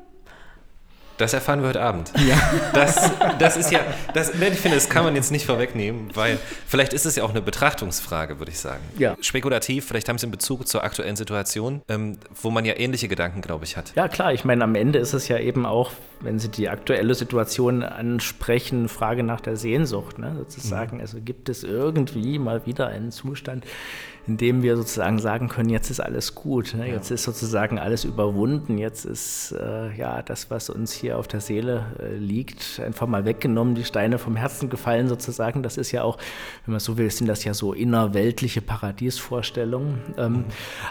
Das 1.20 1.34
erfahren 1.34 1.62
wir 1.62 1.68
heute 1.68 1.82
Abend. 1.82 2.14
Ja. 2.28 2.38
Das, 2.74 3.12
das 3.40 3.58
ist 3.58 3.72
ja, 3.72 3.82
das, 4.14 4.30
ich 4.30 4.60
finde, 4.60 4.78
das 4.78 4.90
kann 4.90 5.04
man 5.04 5.16
jetzt 5.16 5.32
nicht 5.32 5.46
vorwegnehmen, 5.46 6.12
weil 6.14 6.40
vielleicht 6.66 6.94
ist 6.94 7.06
es 7.06 7.18
ja 7.18 7.24
auch 7.24 7.32
eine 7.32 7.42
Betrachtungsfrage, 7.42 8.40
würde 8.40 8.52
ich 8.52 8.60
sagen. 8.60 8.82
Ja. 8.98 9.18
Spekulativ, 9.20 9.86
vielleicht 9.86 10.08
haben 10.08 10.18
Sie 10.18 10.28
in 10.28 10.32
Bezug 10.32 10.66
zur 10.66 10.82
aktuellen 10.84 11.18
Situation, 11.18 11.82
ähm, 11.90 12.20
wo 12.42 12.52
man 12.52 12.64
ja 12.64 12.78
ähnliche 12.78 13.10
Gedanken, 13.10 13.42
glaube 13.42 13.66
ich, 13.66 13.76
hat. 13.76 13.92
Ja, 13.96 14.08
klar. 14.08 14.32
Ich 14.32 14.46
meine, 14.46 14.64
am 14.64 14.76
Ende 14.76 14.98
ist 15.00 15.12
es 15.12 15.28
ja 15.28 15.38
eben 15.38 15.66
auch, 15.66 15.92
wenn 16.22 16.40
Sie 16.40 16.48
die 16.48 16.70
aktuelle 16.70 17.14
Situation 17.16 17.84
ansprechen, 17.84 18.88
Frage 18.88 19.24
nach 19.24 19.42
der 19.42 19.58
Sehnsucht, 19.58 20.20
ne, 20.20 20.36
sozusagen. 20.38 20.98
Mhm. 20.98 21.02
Also 21.02 21.20
gibt 21.20 21.50
es 21.50 21.64
irgendwie 21.64 22.40
mal 22.40 22.66
wieder 22.66 22.88
einen 22.88 23.12
Zustand, 23.12 23.66
indem 24.30 24.62
wir 24.62 24.78
sozusagen 24.78 25.18
sagen 25.18 25.48
können, 25.48 25.70
jetzt 25.70 25.90
ist 25.90 26.00
alles 26.00 26.36
gut, 26.36 26.76
ne? 26.76 26.88
jetzt 26.88 27.10
ja. 27.10 27.16
ist 27.16 27.24
sozusagen 27.24 27.80
alles 27.80 28.04
überwunden, 28.04 28.78
jetzt 28.78 29.04
ist 29.04 29.54
äh, 29.54 29.92
ja 29.98 30.22
das, 30.22 30.52
was 30.52 30.70
uns 30.70 30.94
hier 30.94 31.18
auf 31.18 31.28
der 31.28 31.42
Seele 31.42 31.88
äh, 32.00 32.16
liegt, 32.16 32.80
einfach 32.80 33.08
mal 33.08 33.26
weggenommen, 33.26 33.74
die 33.74 33.84
Steine 33.84 34.20
vom 34.20 34.36
Herzen 34.36 34.70
gefallen 34.70 35.08
sozusagen. 35.08 35.64
Das 35.64 35.78
ist 35.78 35.92
ja 35.92 36.04
auch, 36.04 36.20
wenn 36.66 36.74
man 36.74 36.80
so 36.80 37.00
will, 37.00 37.10
sind 37.10 37.26
das 37.26 37.44
ja 37.44 37.56
so 37.56 37.74
innerweltliche 37.74 38.62
Paradiesvorstellungen. 38.62 39.98
Ähm, 40.20 40.32
mhm. 40.32 40.46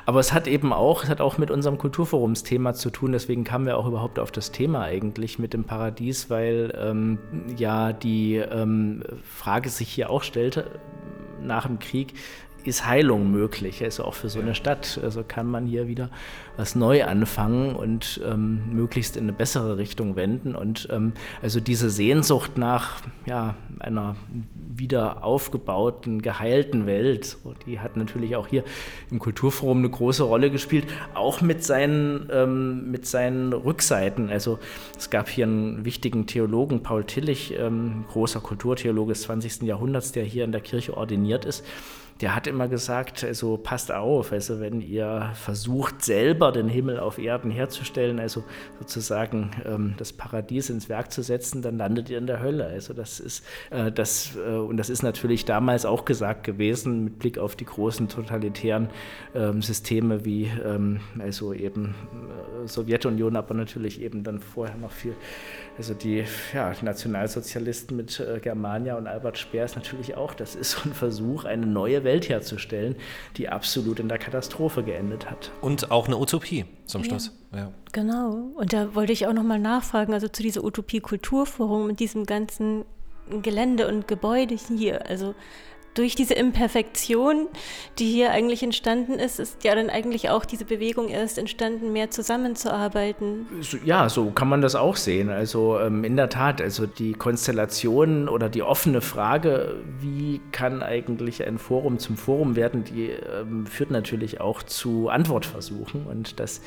Aber 0.05 0.19
es 0.19 0.33
hat 0.33 0.49
eben 0.49 0.73
auch, 0.73 1.05
es 1.05 1.09
hat 1.09 1.21
auch 1.21 1.39
mit 1.39 1.53
unserem 1.53 1.79
Kulturforumsthema 1.79 2.75
zu 2.75 2.91
tun, 2.91 3.13
deswegen 3.13 3.45
kamen 3.45 3.67
wir 3.67 3.79
auch 3.79 3.87
überhaupt 3.87 4.19
auf 4.19 4.33
das 4.33 4.51
Thema 4.51 4.83
eigentlich 4.83 5.39
mit 5.39 5.55
dem 5.55 5.63
Paradies, 5.63 6.29
weil 6.29 6.77
ähm, 6.77 7.21
ja 7.57 7.93
die 7.93 8.35
ähm, 8.35 9.05
Frage 9.23 9.69
sich 9.69 9.89
hier 9.89 10.11
auch 10.11 10.25
stellte, 10.25 10.73
nach 11.41 11.67
dem 11.67 11.79
Krieg, 11.79 12.15
ist 12.65 12.87
Heilung 12.87 13.31
möglich, 13.31 13.83
also 13.83 14.05
auch 14.05 14.15
für 14.15 14.29
so 14.29 14.41
eine 14.41 14.55
Stadt. 14.55 15.01
Also 15.03 15.25
kann 15.27 15.47
man 15.47 15.67
hier 15.67 15.89
wieder 15.89 16.11
was 16.57 16.75
neu 16.75 17.05
anfangen 17.05 17.77
und 17.77 18.21
ähm, 18.27 18.75
möglichst 18.75 19.17
in 19.17 19.25
eine 19.25 19.33
bessere 19.33 19.79
Richtung 19.79 20.17
wenden. 20.17 20.55
Und 20.55 20.89
ähm, 20.91 21.13
also 21.41 21.61
diese 21.61 21.89
Sehnsucht 21.89 22.59
nach 22.59 23.01
ja, 23.27 23.55
einer 23.79 24.17
wieder 24.75 25.25
aufgebauten, 25.25 26.21
geheilten 26.21 26.87
Welt, 26.87 27.39
die 27.67 27.81
hat 27.81 27.97
natürlich 27.97 28.37
auch 28.37 28.47
hier 28.47 28.65
im 29.11 29.19
Kulturforum 29.19 29.79
eine 29.79 29.91
große 29.91 30.23
Rolle 30.23 30.51
gespielt, 30.51 30.87
auch 31.15 31.41
mit 31.41 31.65
seinen, 31.65 32.29
ähm, 32.33 32.91
mit 32.91 33.07
seinen 33.07 33.53
Rückseiten. 33.53 34.31
Also 34.31 34.59
es 34.97 35.11
gab 35.11 35.29
hier 35.29 35.47
einen 35.47 35.85
wichtigen 35.85 36.27
Theologen, 36.27 36.83
Paul 36.83 37.05
Tillich, 37.05 37.55
ähm, 37.59 38.05
großer 38.11 38.41
Kulturtheologe 38.41 39.13
des 39.13 39.23
20. 39.23 39.63
Jahrhunderts, 39.63 40.13
der 40.13 40.25
hier 40.25 40.45
in 40.45 40.53
der 40.53 40.61
Kirche 40.61 40.97
ordiniert 40.97 41.45
ist 41.45 41.65
der 42.21 42.35
hat 42.35 42.47
immer 42.47 42.67
gesagt, 42.67 43.23
also 43.23 43.57
passt 43.57 43.93
auf, 43.93 44.33
also 44.33 44.61
wenn 44.61 44.81
ihr 44.81 45.31
versucht, 45.35 46.05
selber 46.05 46.51
den 46.51 46.69
Himmel 46.69 46.99
auf 46.99 47.19
Erden 47.19 47.51
herzustellen, 47.51 48.19
also 48.19 48.43
sozusagen 48.81 49.53
ähm, 49.65 49.95
das 49.99 50.13
Paradies 50.13 50.69
ins 50.69 50.89
Werk 50.89 51.13
zu 51.13 51.23
setzen, 51.23 51.63
dann 51.63 51.79
landet 51.79 52.11
ihr 52.11 52.19
in 52.19 52.27
der 52.27 52.41
Hölle. 52.41 52.67
Also 52.67 52.93
das 52.93 53.21
ist 53.21 53.45
äh, 53.71 53.93
das, 53.93 54.37
äh, 54.37 54.57
und 54.57 54.79
das 54.79 54.91
ist 54.91 55.03
natürlich 55.03 55.45
damals 55.45 55.87
auch 55.87 56.05
gesagt 56.05 56.43
gewesen, 56.43 57.05
mit 57.05 57.19
Blick 57.21 57.39
auf 57.39 57.55
die 57.55 57.67
großen 57.67 58.09
totalitären 58.09 58.91
ähm, 59.35 59.63
Systeme 59.63 60.25
wie 60.25 60.51
ähm, 60.65 61.01
also 61.21 61.53
eben 61.53 61.95
äh, 62.65 62.67
Sowjetunion, 62.67 63.37
aber 63.37 63.55
natürlich 63.55 64.01
eben 64.01 64.25
dann 64.25 64.41
vorher 64.41 64.77
noch 64.77 64.93
viel 64.93 65.15
also 65.79 65.95
die 65.95 66.25
ja, 66.53 66.73
Nationalsozialisten 66.83 67.97
mit 67.97 68.19
äh, 68.19 68.41
Germania 68.41 68.97
und 68.97 69.07
Albert 69.07 69.39
Speer 69.39 69.65
ist 69.65 69.77
natürlich 69.77 70.17
auch, 70.17 70.35
das 70.35 70.57
ist 70.57 70.73
so 70.73 70.81
ein 70.85 70.93
Versuch, 70.93 71.45
eine 71.45 71.67
neue 71.67 72.03
Welt 72.03 72.29
herzustellen, 72.29 72.97
die 73.37 73.49
absolut 73.49 74.01
in 74.01 74.09
der 74.09 74.19
Katastrophe 74.19 74.83
geendet 74.83 75.31
hat. 75.31 75.53
Und 75.61 75.93
auch 75.93 76.07
eine 76.07 76.19
Utopie 76.19 76.65
zum 76.85 77.05
Schluss. 77.05 77.33
Ja. 77.53 77.59
ja. 77.59 77.73
Genau. 77.93 78.51
Und 78.57 78.73
da 78.73 78.95
wollte 78.97 79.13
ich 79.13 79.29
auch 79.29 79.33
nochmal 79.33 79.61
nachfragen, 79.61 80.13
also 80.13 80.27
zu 80.27 80.43
dieser 80.43 80.65
Utopie 80.65 81.01
Kulturforum 81.01 81.87
mit 81.87 82.01
diesem 82.01 82.27
ganzen 82.27 82.85
Gelände 83.43 83.87
und 83.87 84.09
Gebäude 84.09 84.57
hier. 84.57 85.07
Also 85.07 85.35
durch 85.99 86.15
diese 86.15 86.35
Imperfektion, 86.35 87.49
die 87.99 88.07
hier 88.07 88.31
eigentlich 88.31 88.63
entstanden 88.63 89.15
ist, 89.15 89.41
ist 89.41 89.65
ja 89.65 89.75
dann 89.75 89.91
eigentlich 89.91 90.31
auch 90.31 90.45
diese 90.45 90.65
Bewegung 90.65 91.09
erst 91.09 91.39
entstanden, 91.39 91.93
mehr 91.93 92.11
zusammenzuarbeiten. 92.11 93.47
Ja, 93.85 94.09
so 94.09 94.31
kann 94.31 94.49
man 94.49 94.63
das 94.63 94.77
auch 94.77 94.95
sehen. 94.95 95.29
Also 95.29 95.79
ähm, 95.81 96.05
in 96.05 96.17
der 96.17 96.29
Tat, 96.29 96.63
also 96.63 96.87
die 96.87 97.13
Konstellation 97.13 98.29
oder 98.29 98.49
die 98.49 98.63
offene 98.63 99.01
Frage, 99.01 99.75
wie 100.01 100.41
kann 100.53 100.85
eigentlich 100.85 101.45
ein 101.45 101.59
Forum 101.59 101.99
zum 101.99 102.17
Forum 102.17 102.55
werden, 102.55 102.85
die 102.85 103.11
ähm, 103.11 103.67
führt 103.67 103.91
natürlich 103.91 104.41
auch 104.41 104.63
zu 104.63 105.09
Antwortversuchen 105.09 106.07
und 106.07 106.39
das 106.39 106.61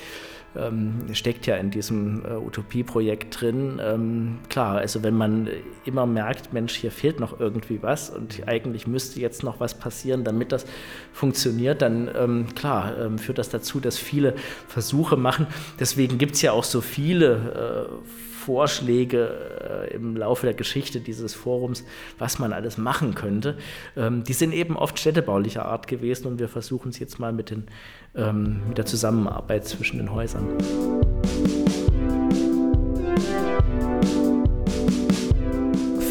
ähm, 0.56 1.02
steckt 1.14 1.48
ja 1.48 1.56
in 1.56 1.72
diesem 1.72 2.26
äh, 2.26 2.36
Utopieprojekt 2.36 3.42
drin. 3.42 3.80
Ähm, 3.84 4.40
klar, 4.50 4.78
also 4.78 5.04
wenn 5.04 5.16
man 5.16 5.50
immer 5.86 6.06
merkt, 6.06 6.54
Mensch, 6.54 6.76
hier 6.76 6.92
fehlt 6.92 7.20
noch 7.20 7.40
irgendwie 7.40 7.82
was 7.82 8.10
und 8.10 8.48
eigentlich 8.48 8.88
müsste 8.88 9.20
jetzt 9.20 9.44
noch 9.44 9.60
was 9.60 9.76
passieren, 9.76 10.24
damit 10.24 10.52
das 10.52 10.66
funktioniert, 11.14 11.82
dann 11.82 12.10
ähm, 12.16 12.48
klar 12.56 12.98
ähm, 13.00 13.18
führt 13.18 13.38
das 13.38 13.50
dazu, 13.50 13.80
dass 13.80 13.98
viele 13.98 14.36
Versuche 14.68 15.18
machen. 15.18 15.48
Deswegen 15.80 16.18
gibt 16.18 16.36
es 16.36 16.42
ja 16.42 16.52
auch 16.52 16.64
so 16.64 16.82
viele 16.82 17.90
äh, 17.90 18.31
Vorschläge 18.46 19.88
äh, 19.90 19.94
im 19.94 20.18
Laufe 20.18 20.48
der 20.48 20.56
Geschichte 20.56 21.00
dieses 21.00 21.36
Forums, 21.36 21.84
was 22.18 22.40
man 22.40 22.54
alles 22.54 22.78
machen 22.78 23.14
könnte. 23.14 23.58
Ähm, 23.96 24.24
die 24.24 24.34
sind 24.34 24.52
eben 24.54 24.76
oft 24.76 24.98
städtebaulicher 25.00 25.66
Art 25.66 25.88
gewesen 25.88 26.28
und 26.28 26.40
wir 26.40 26.50
versuchen 26.50 26.90
es 26.90 27.00
jetzt 27.00 27.20
mal 27.20 27.32
mit, 27.32 27.52
den, 27.52 27.68
ähm, 28.16 28.62
mit 28.68 28.78
der 28.78 28.86
Zusammenarbeit 28.86 29.66
zwischen 29.66 29.98
den 29.98 30.12
Häusern. 30.12 30.48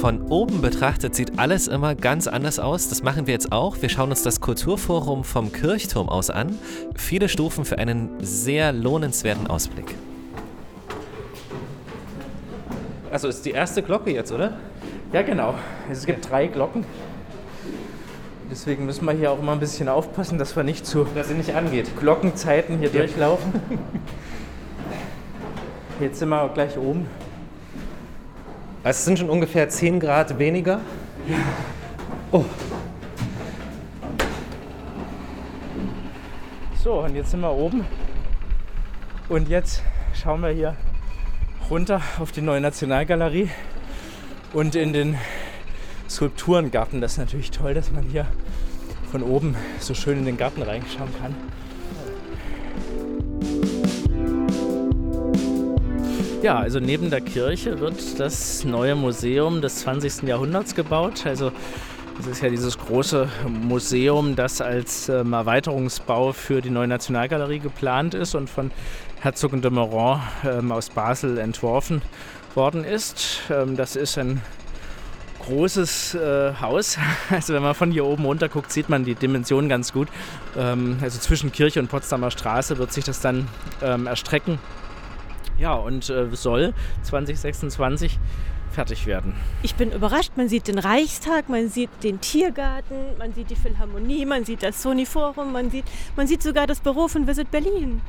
Von 0.01 0.23
oben 0.29 0.63
betrachtet 0.63 1.15
sieht 1.15 1.39
alles 1.39 1.69
immer 1.69 1.95
ganz 1.95 2.27
anders 2.27 2.59
aus. 2.59 2.89
Das 2.89 3.03
machen 3.03 3.27
wir 3.27 3.35
jetzt 3.35 3.53
auch. 3.53 3.83
Wir 3.83 3.91
schauen 3.91 4.09
uns 4.09 4.23
das 4.23 4.41
Kulturforum 4.41 5.25
vom 5.25 5.53
Kirchturm 5.53 6.09
aus 6.09 6.31
an. 6.31 6.59
Viele 6.97 7.29
Stufen 7.29 7.67
für 7.67 7.77
einen 7.77 8.09
sehr 8.23 8.73
lohnenswerten 8.73 9.47
Ausblick. 9.47 9.95
Also 13.11 13.27
ist 13.27 13.45
die 13.45 13.51
erste 13.51 13.83
Glocke 13.83 14.11
jetzt, 14.11 14.31
oder? 14.31 14.53
Ja, 15.13 15.23
genau. 15.23 15.55
Es 15.91 16.07
gibt 16.07 16.31
drei 16.31 16.47
Glocken. 16.47 16.85
Deswegen 18.49 18.87
müssen 18.87 19.05
wir 19.05 19.13
hier 19.13 19.33
auch 19.33 19.41
immer 19.41 19.53
ein 19.53 19.61
bisschen 19.61 19.89
aufpassen, 19.89 20.39
dass 20.39 20.55
wir 20.55 20.63
nicht 20.63 20.87
zu 20.87 21.05
dass 21.15 21.29
sie 21.29 21.35
nicht 21.35 21.55
angeht. 21.55 21.91
Glockenzeiten 21.99 22.79
hier 22.79 22.89
ja. 22.89 23.01
durchlaufen. 23.01 23.53
Jetzt 26.01 26.21
sind 26.21 26.29
wir 26.29 26.49
gleich 26.55 26.79
oben. 26.79 27.07
Also 28.83 28.99
es 28.99 29.05
sind 29.05 29.19
schon 29.19 29.29
ungefähr 29.29 29.69
10 29.69 30.01
Grad 30.01 30.39
weniger. 30.39 30.81
Ja. 31.29 31.37
Oh. 32.33 32.45
So, 36.83 37.01
und 37.01 37.15
jetzt 37.15 37.33
sind 37.33 37.41
wir 37.41 37.53
oben. 37.53 37.85
Und 39.29 39.49
jetzt 39.49 39.83
schauen 40.15 40.41
wir 40.41 40.51
hier 40.51 40.77
runter 41.71 42.03
auf 42.19 42.33
die 42.33 42.41
neue 42.43 42.61
Nationalgalerie 42.61 43.49
und 44.53 44.75
in 44.75 44.93
den 44.93 45.17
Skulpturengarten. 46.09 47.01
Das 47.01 47.13
ist 47.13 47.19
natürlich 47.19 47.53
toll, 47.53 47.75
dass 47.75 47.93
man 47.93 48.03
hier 48.03 48.27
von 49.13 49.23
oben 49.23 49.55
so 49.79 49.95
schön 49.95 50.19
in 50.19 50.25
den 50.25 50.37
Garten 50.37 50.63
reinschauen 50.63 51.11
kann. 51.21 51.35
Ja, 56.43 56.59
also 56.59 56.81
neben 56.81 57.11
der 57.11 57.21
Kirche 57.21 57.79
wird 57.79 58.19
das 58.19 58.65
neue 58.65 58.97
Museum 58.97 59.61
des 59.61 59.77
20. 59.81 60.23
Jahrhunderts 60.23 60.75
gebaut. 60.75 61.25
Also 61.27 61.53
das 62.17 62.27
ist 62.27 62.43
ja 62.43 62.49
dieses 62.49 62.77
große 62.77 63.29
Museum, 63.49 64.37
das 64.37 64.61
als 64.61 65.09
ähm, 65.09 65.33
Erweiterungsbau 65.33 66.33
für 66.33 66.61
die 66.61 66.71
neue 66.71 66.89
Nationalgalerie 66.89 67.61
geplant 67.61 68.15
ist 68.15 68.35
und 68.35 68.51
von 68.51 68.71
Herzog 69.21 69.61
de 69.61 69.71
Meuron 69.71 70.21
ähm, 70.45 70.73
aus 70.73 70.89
Basel 70.89 71.37
entworfen 71.37 72.01
worden 72.55 72.85
ist. 72.85 73.43
Ähm, 73.51 73.77
das 73.77 73.95
ist 73.95 74.17
ein 74.17 74.41
großes 75.45 76.15
äh, 76.15 76.55
Haus. 76.61 76.97
Also 77.31 77.53
wenn 77.53 77.63
man 77.63 77.75
von 77.75 77.91
hier 77.93 78.07
oben 78.07 78.25
runter 78.25 78.49
guckt, 78.49 78.73
sieht 78.73 78.89
man 78.89 79.05
die 79.05 79.15
Dimension 79.15 79.69
ganz 79.69 79.93
gut. 79.93 80.09
Ähm, 80.57 80.97
also 81.03 81.19
zwischen 81.19 81.53
Kirche 81.53 81.81
und 81.81 81.89
Potsdamer 81.89 82.31
Straße 82.31 82.79
wird 82.79 82.95
sich 82.95 83.05
das 83.05 83.21
dann 83.21 83.47
ähm, 83.83 84.07
erstrecken. 84.07 84.59
Ja, 85.59 85.75
und 85.75 86.09
äh, 86.09 86.35
soll 86.35 86.73
2026 87.03 88.19
fertig 88.73 89.07
werden. 89.07 89.35
Ich 89.63 89.75
bin 89.75 89.93
überrascht, 89.93 90.33
man 90.37 90.49
sieht 90.49 90.69
den 90.69 90.79
Reichstag, 90.79 91.51
man 91.51 91.69
sieht 91.69 91.91
den 92.03 92.23
Tiergarten, 92.23 93.19
man 93.19 93.35
sieht 93.35 93.51
die 93.51 93.57
Philharmonie, 93.57 94.25
man 94.25 94.47
sieht 94.47 94.63
das 94.63 94.81
Sony 94.81 95.05
Forum, 95.05 95.53
man 95.53 95.71
sieht, 95.71 95.85
man 96.17 96.27
sieht 96.27 96.43
sogar 96.43 96.67
das 96.67 96.81
Büro 96.81 97.09
von 97.09 97.27
Visit 97.27 97.51
Berlin. 97.51 98.01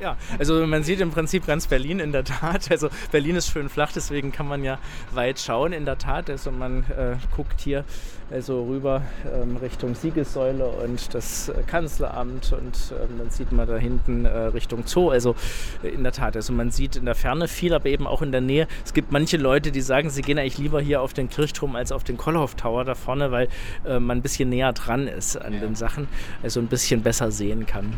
Ja, 0.00 0.16
also 0.38 0.66
man 0.66 0.82
sieht 0.82 1.00
im 1.00 1.10
Prinzip 1.10 1.46
ganz 1.46 1.66
Berlin 1.66 2.00
in 2.00 2.12
der 2.12 2.24
Tat. 2.24 2.70
Also 2.70 2.88
Berlin 3.12 3.36
ist 3.36 3.50
schön 3.50 3.68
flach, 3.68 3.92
deswegen 3.92 4.32
kann 4.32 4.48
man 4.48 4.64
ja 4.64 4.78
weit 5.12 5.38
schauen 5.38 5.72
in 5.72 5.84
der 5.84 5.98
Tat. 5.98 6.30
Also 6.30 6.50
man 6.50 6.84
äh, 6.90 7.16
guckt 7.36 7.60
hier 7.60 7.84
also 8.30 8.64
rüber 8.64 9.02
ähm, 9.34 9.56
Richtung 9.56 9.94
Siegessäule 9.94 10.64
und 10.64 11.14
das 11.14 11.48
äh, 11.48 11.62
Kanzleramt 11.66 12.52
und 12.52 12.92
ähm, 12.92 13.18
dann 13.18 13.30
sieht 13.30 13.50
man 13.52 13.66
da 13.66 13.76
hinten 13.76 14.24
äh, 14.24 14.30
Richtung 14.30 14.86
Zoo. 14.86 15.10
Also 15.10 15.34
äh, 15.82 15.88
in 15.88 16.02
der 16.02 16.12
Tat, 16.12 16.36
also 16.36 16.52
man 16.52 16.70
sieht 16.70 16.96
in 16.96 17.04
der 17.04 17.14
Ferne 17.14 17.48
viel, 17.48 17.74
aber 17.74 17.86
eben 17.86 18.06
auch 18.06 18.22
in 18.22 18.32
der 18.32 18.40
Nähe. 18.40 18.68
Es 18.84 18.94
gibt 18.94 19.10
manche 19.10 19.36
Leute, 19.36 19.72
die 19.72 19.80
sagen, 19.80 20.10
sie 20.10 20.22
gehen 20.22 20.38
eigentlich 20.38 20.58
lieber 20.58 20.80
hier 20.80 21.02
auf 21.02 21.12
den 21.12 21.28
Kirchturm 21.28 21.74
als 21.76 21.92
auf 21.92 22.04
den 22.04 22.16
Kollhoff 22.16 22.54
Tower 22.54 22.84
da 22.84 22.94
vorne, 22.94 23.32
weil 23.32 23.48
äh, 23.84 23.98
man 23.98 24.18
ein 24.18 24.22
bisschen 24.22 24.48
näher 24.48 24.72
dran 24.72 25.08
ist 25.08 25.36
an 25.36 25.54
ja. 25.54 25.60
den 25.60 25.74
Sachen, 25.74 26.08
also 26.42 26.60
ein 26.60 26.68
bisschen 26.68 27.02
besser 27.02 27.30
sehen 27.30 27.66
kann. 27.66 27.92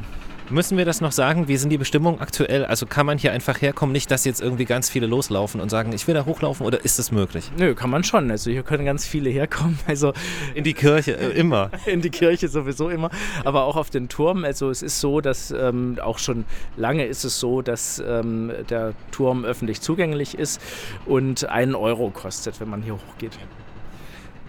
Müssen 0.52 0.76
wir 0.76 0.84
das 0.84 1.00
noch 1.00 1.12
sagen? 1.12 1.48
Wie 1.48 1.56
sind 1.56 1.70
die 1.70 1.78
Bestimmungen 1.78 2.20
aktuell? 2.20 2.66
Also 2.66 2.84
kann 2.84 3.06
man 3.06 3.16
hier 3.16 3.32
einfach 3.32 3.62
herkommen, 3.62 3.94
nicht, 3.94 4.10
dass 4.10 4.26
jetzt 4.26 4.42
irgendwie 4.42 4.66
ganz 4.66 4.90
viele 4.90 5.06
loslaufen 5.06 5.62
und 5.62 5.70
sagen, 5.70 5.94
ich 5.94 6.06
will 6.06 6.14
da 6.14 6.26
hochlaufen 6.26 6.66
oder 6.66 6.84
ist 6.84 6.98
das 6.98 7.10
möglich? 7.10 7.50
Nö, 7.56 7.74
kann 7.74 7.88
man 7.88 8.04
schon. 8.04 8.30
Also 8.30 8.50
hier 8.50 8.62
können 8.62 8.84
ganz 8.84 9.06
viele 9.06 9.30
herkommen. 9.30 9.78
Also 9.92 10.12
in 10.54 10.64
die 10.64 10.74
Kirche 10.74 11.16
äh, 11.16 11.30
immer. 11.30 11.70
in 11.86 12.02
die 12.02 12.10
Kirche 12.10 12.48
sowieso 12.48 12.90
immer. 12.90 13.08
Aber 13.44 13.64
auch 13.64 13.76
auf 13.76 13.88
den 13.88 14.10
Turm. 14.10 14.44
Also 14.44 14.68
es 14.68 14.82
ist 14.82 15.00
so, 15.00 15.22
dass 15.22 15.50
ähm, 15.50 15.98
auch 16.02 16.18
schon 16.18 16.44
lange 16.76 17.06
ist 17.06 17.24
es 17.24 17.40
so, 17.40 17.62
dass 17.62 18.02
ähm, 18.06 18.52
der 18.68 18.92
Turm 19.10 19.46
öffentlich 19.46 19.80
zugänglich 19.80 20.38
ist 20.38 20.60
und 21.06 21.46
einen 21.46 21.74
Euro 21.74 22.10
kostet, 22.10 22.60
wenn 22.60 22.68
man 22.68 22.82
hier 22.82 22.94
hochgeht. 22.94 23.38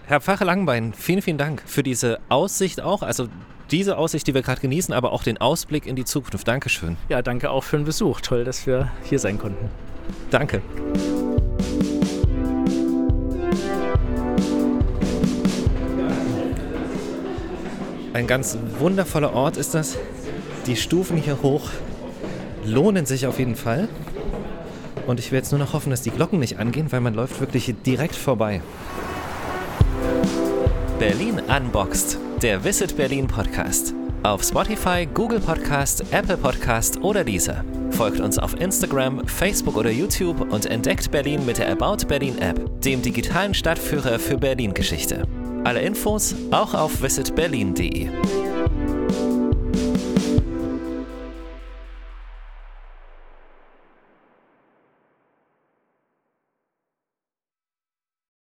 Herr 0.06 0.20
Pfarrer 0.20 0.44
Langbein, 0.44 0.92
vielen, 0.92 1.22
vielen 1.22 1.38
Dank 1.38 1.62
für 1.64 1.82
diese 1.82 2.20
Aussicht 2.28 2.82
auch. 2.82 3.02
Also 3.02 3.28
diese 3.70 3.96
Aussicht, 3.98 4.26
die 4.26 4.34
wir 4.34 4.42
gerade 4.42 4.60
genießen, 4.60 4.94
aber 4.94 5.12
auch 5.12 5.22
den 5.22 5.38
Ausblick 5.38 5.86
in 5.86 5.96
die 5.96 6.04
Zukunft. 6.04 6.46
Dankeschön. 6.46 6.96
Ja, 7.08 7.22
danke 7.22 7.50
auch 7.50 7.64
für 7.64 7.76
den 7.76 7.84
Besuch. 7.84 8.20
Toll, 8.20 8.44
dass 8.44 8.66
wir 8.66 8.90
hier 9.04 9.18
sein 9.18 9.38
konnten. 9.38 9.70
Danke. 10.30 10.62
Ein 18.12 18.28
ganz 18.28 18.56
wundervoller 18.78 19.32
Ort 19.32 19.56
ist 19.56 19.74
das. 19.74 19.98
Die 20.66 20.76
Stufen 20.76 21.16
hier 21.16 21.42
hoch 21.42 21.68
lohnen 22.64 23.06
sich 23.06 23.26
auf 23.26 23.38
jeden 23.38 23.56
Fall. 23.56 23.88
Und 25.06 25.18
ich 25.18 25.32
will 25.32 25.38
jetzt 25.38 25.50
nur 25.50 25.58
noch 25.58 25.72
hoffen, 25.72 25.90
dass 25.90 26.02
die 26.02 26.10
Glocken 26.10 26.38
nicht 26.38 26.58
angehen, 26.58 26.90
weil 26.92 27.00
man 27.00 27.14
läuft 27.14 27.40
wirklich 27.40 27.74
direkt 27.84 28.14
vorbei. 28.14 28.62
Berlin 30.98 31.42
Unboxed, 31.48 32.18
der 32.44 32.62
Visit 32.62 32.94
Berlin 32.94 33.26
Podcast. 33.26 33.94
Auf 34.22 34.42
Spotify, 34.42 35.06
Google 35.06 35.40
Podcast, 35.40 36.04
Apple 36.10 36.36
Podcast 36.36 37.02
oder 37.02 37.24
dieser. 37.24 37.64
Folgt 37.92 38.20
uns 38.20 38.38
auf 38.38 38.60
Instagram, 38.60 39.26
Facebook 39.26 39.78
oder 39.78 39.90
YouTube 39.90 40.52
und 40.52 40.66
entdeckt 40.66 41.10
Berlin 41.10 41.46
mit 41.46 41.56
der 41.56 41.72
About 41.72 42.06
Berlin 42.06 42.36
App, 42.36 42.82
dem 42.82 43.00
digitalen 43.00 43.54
Stadtführer 43.54 44.18
für 44.18 44.36
Berlin-Geschichte. 44.36 45.26
Alle 45.64 45.80
Infos 45.80 46.34
auch 46.50 46.74
auf 46.74 47.00
visitberlin.de. 47.00 48.10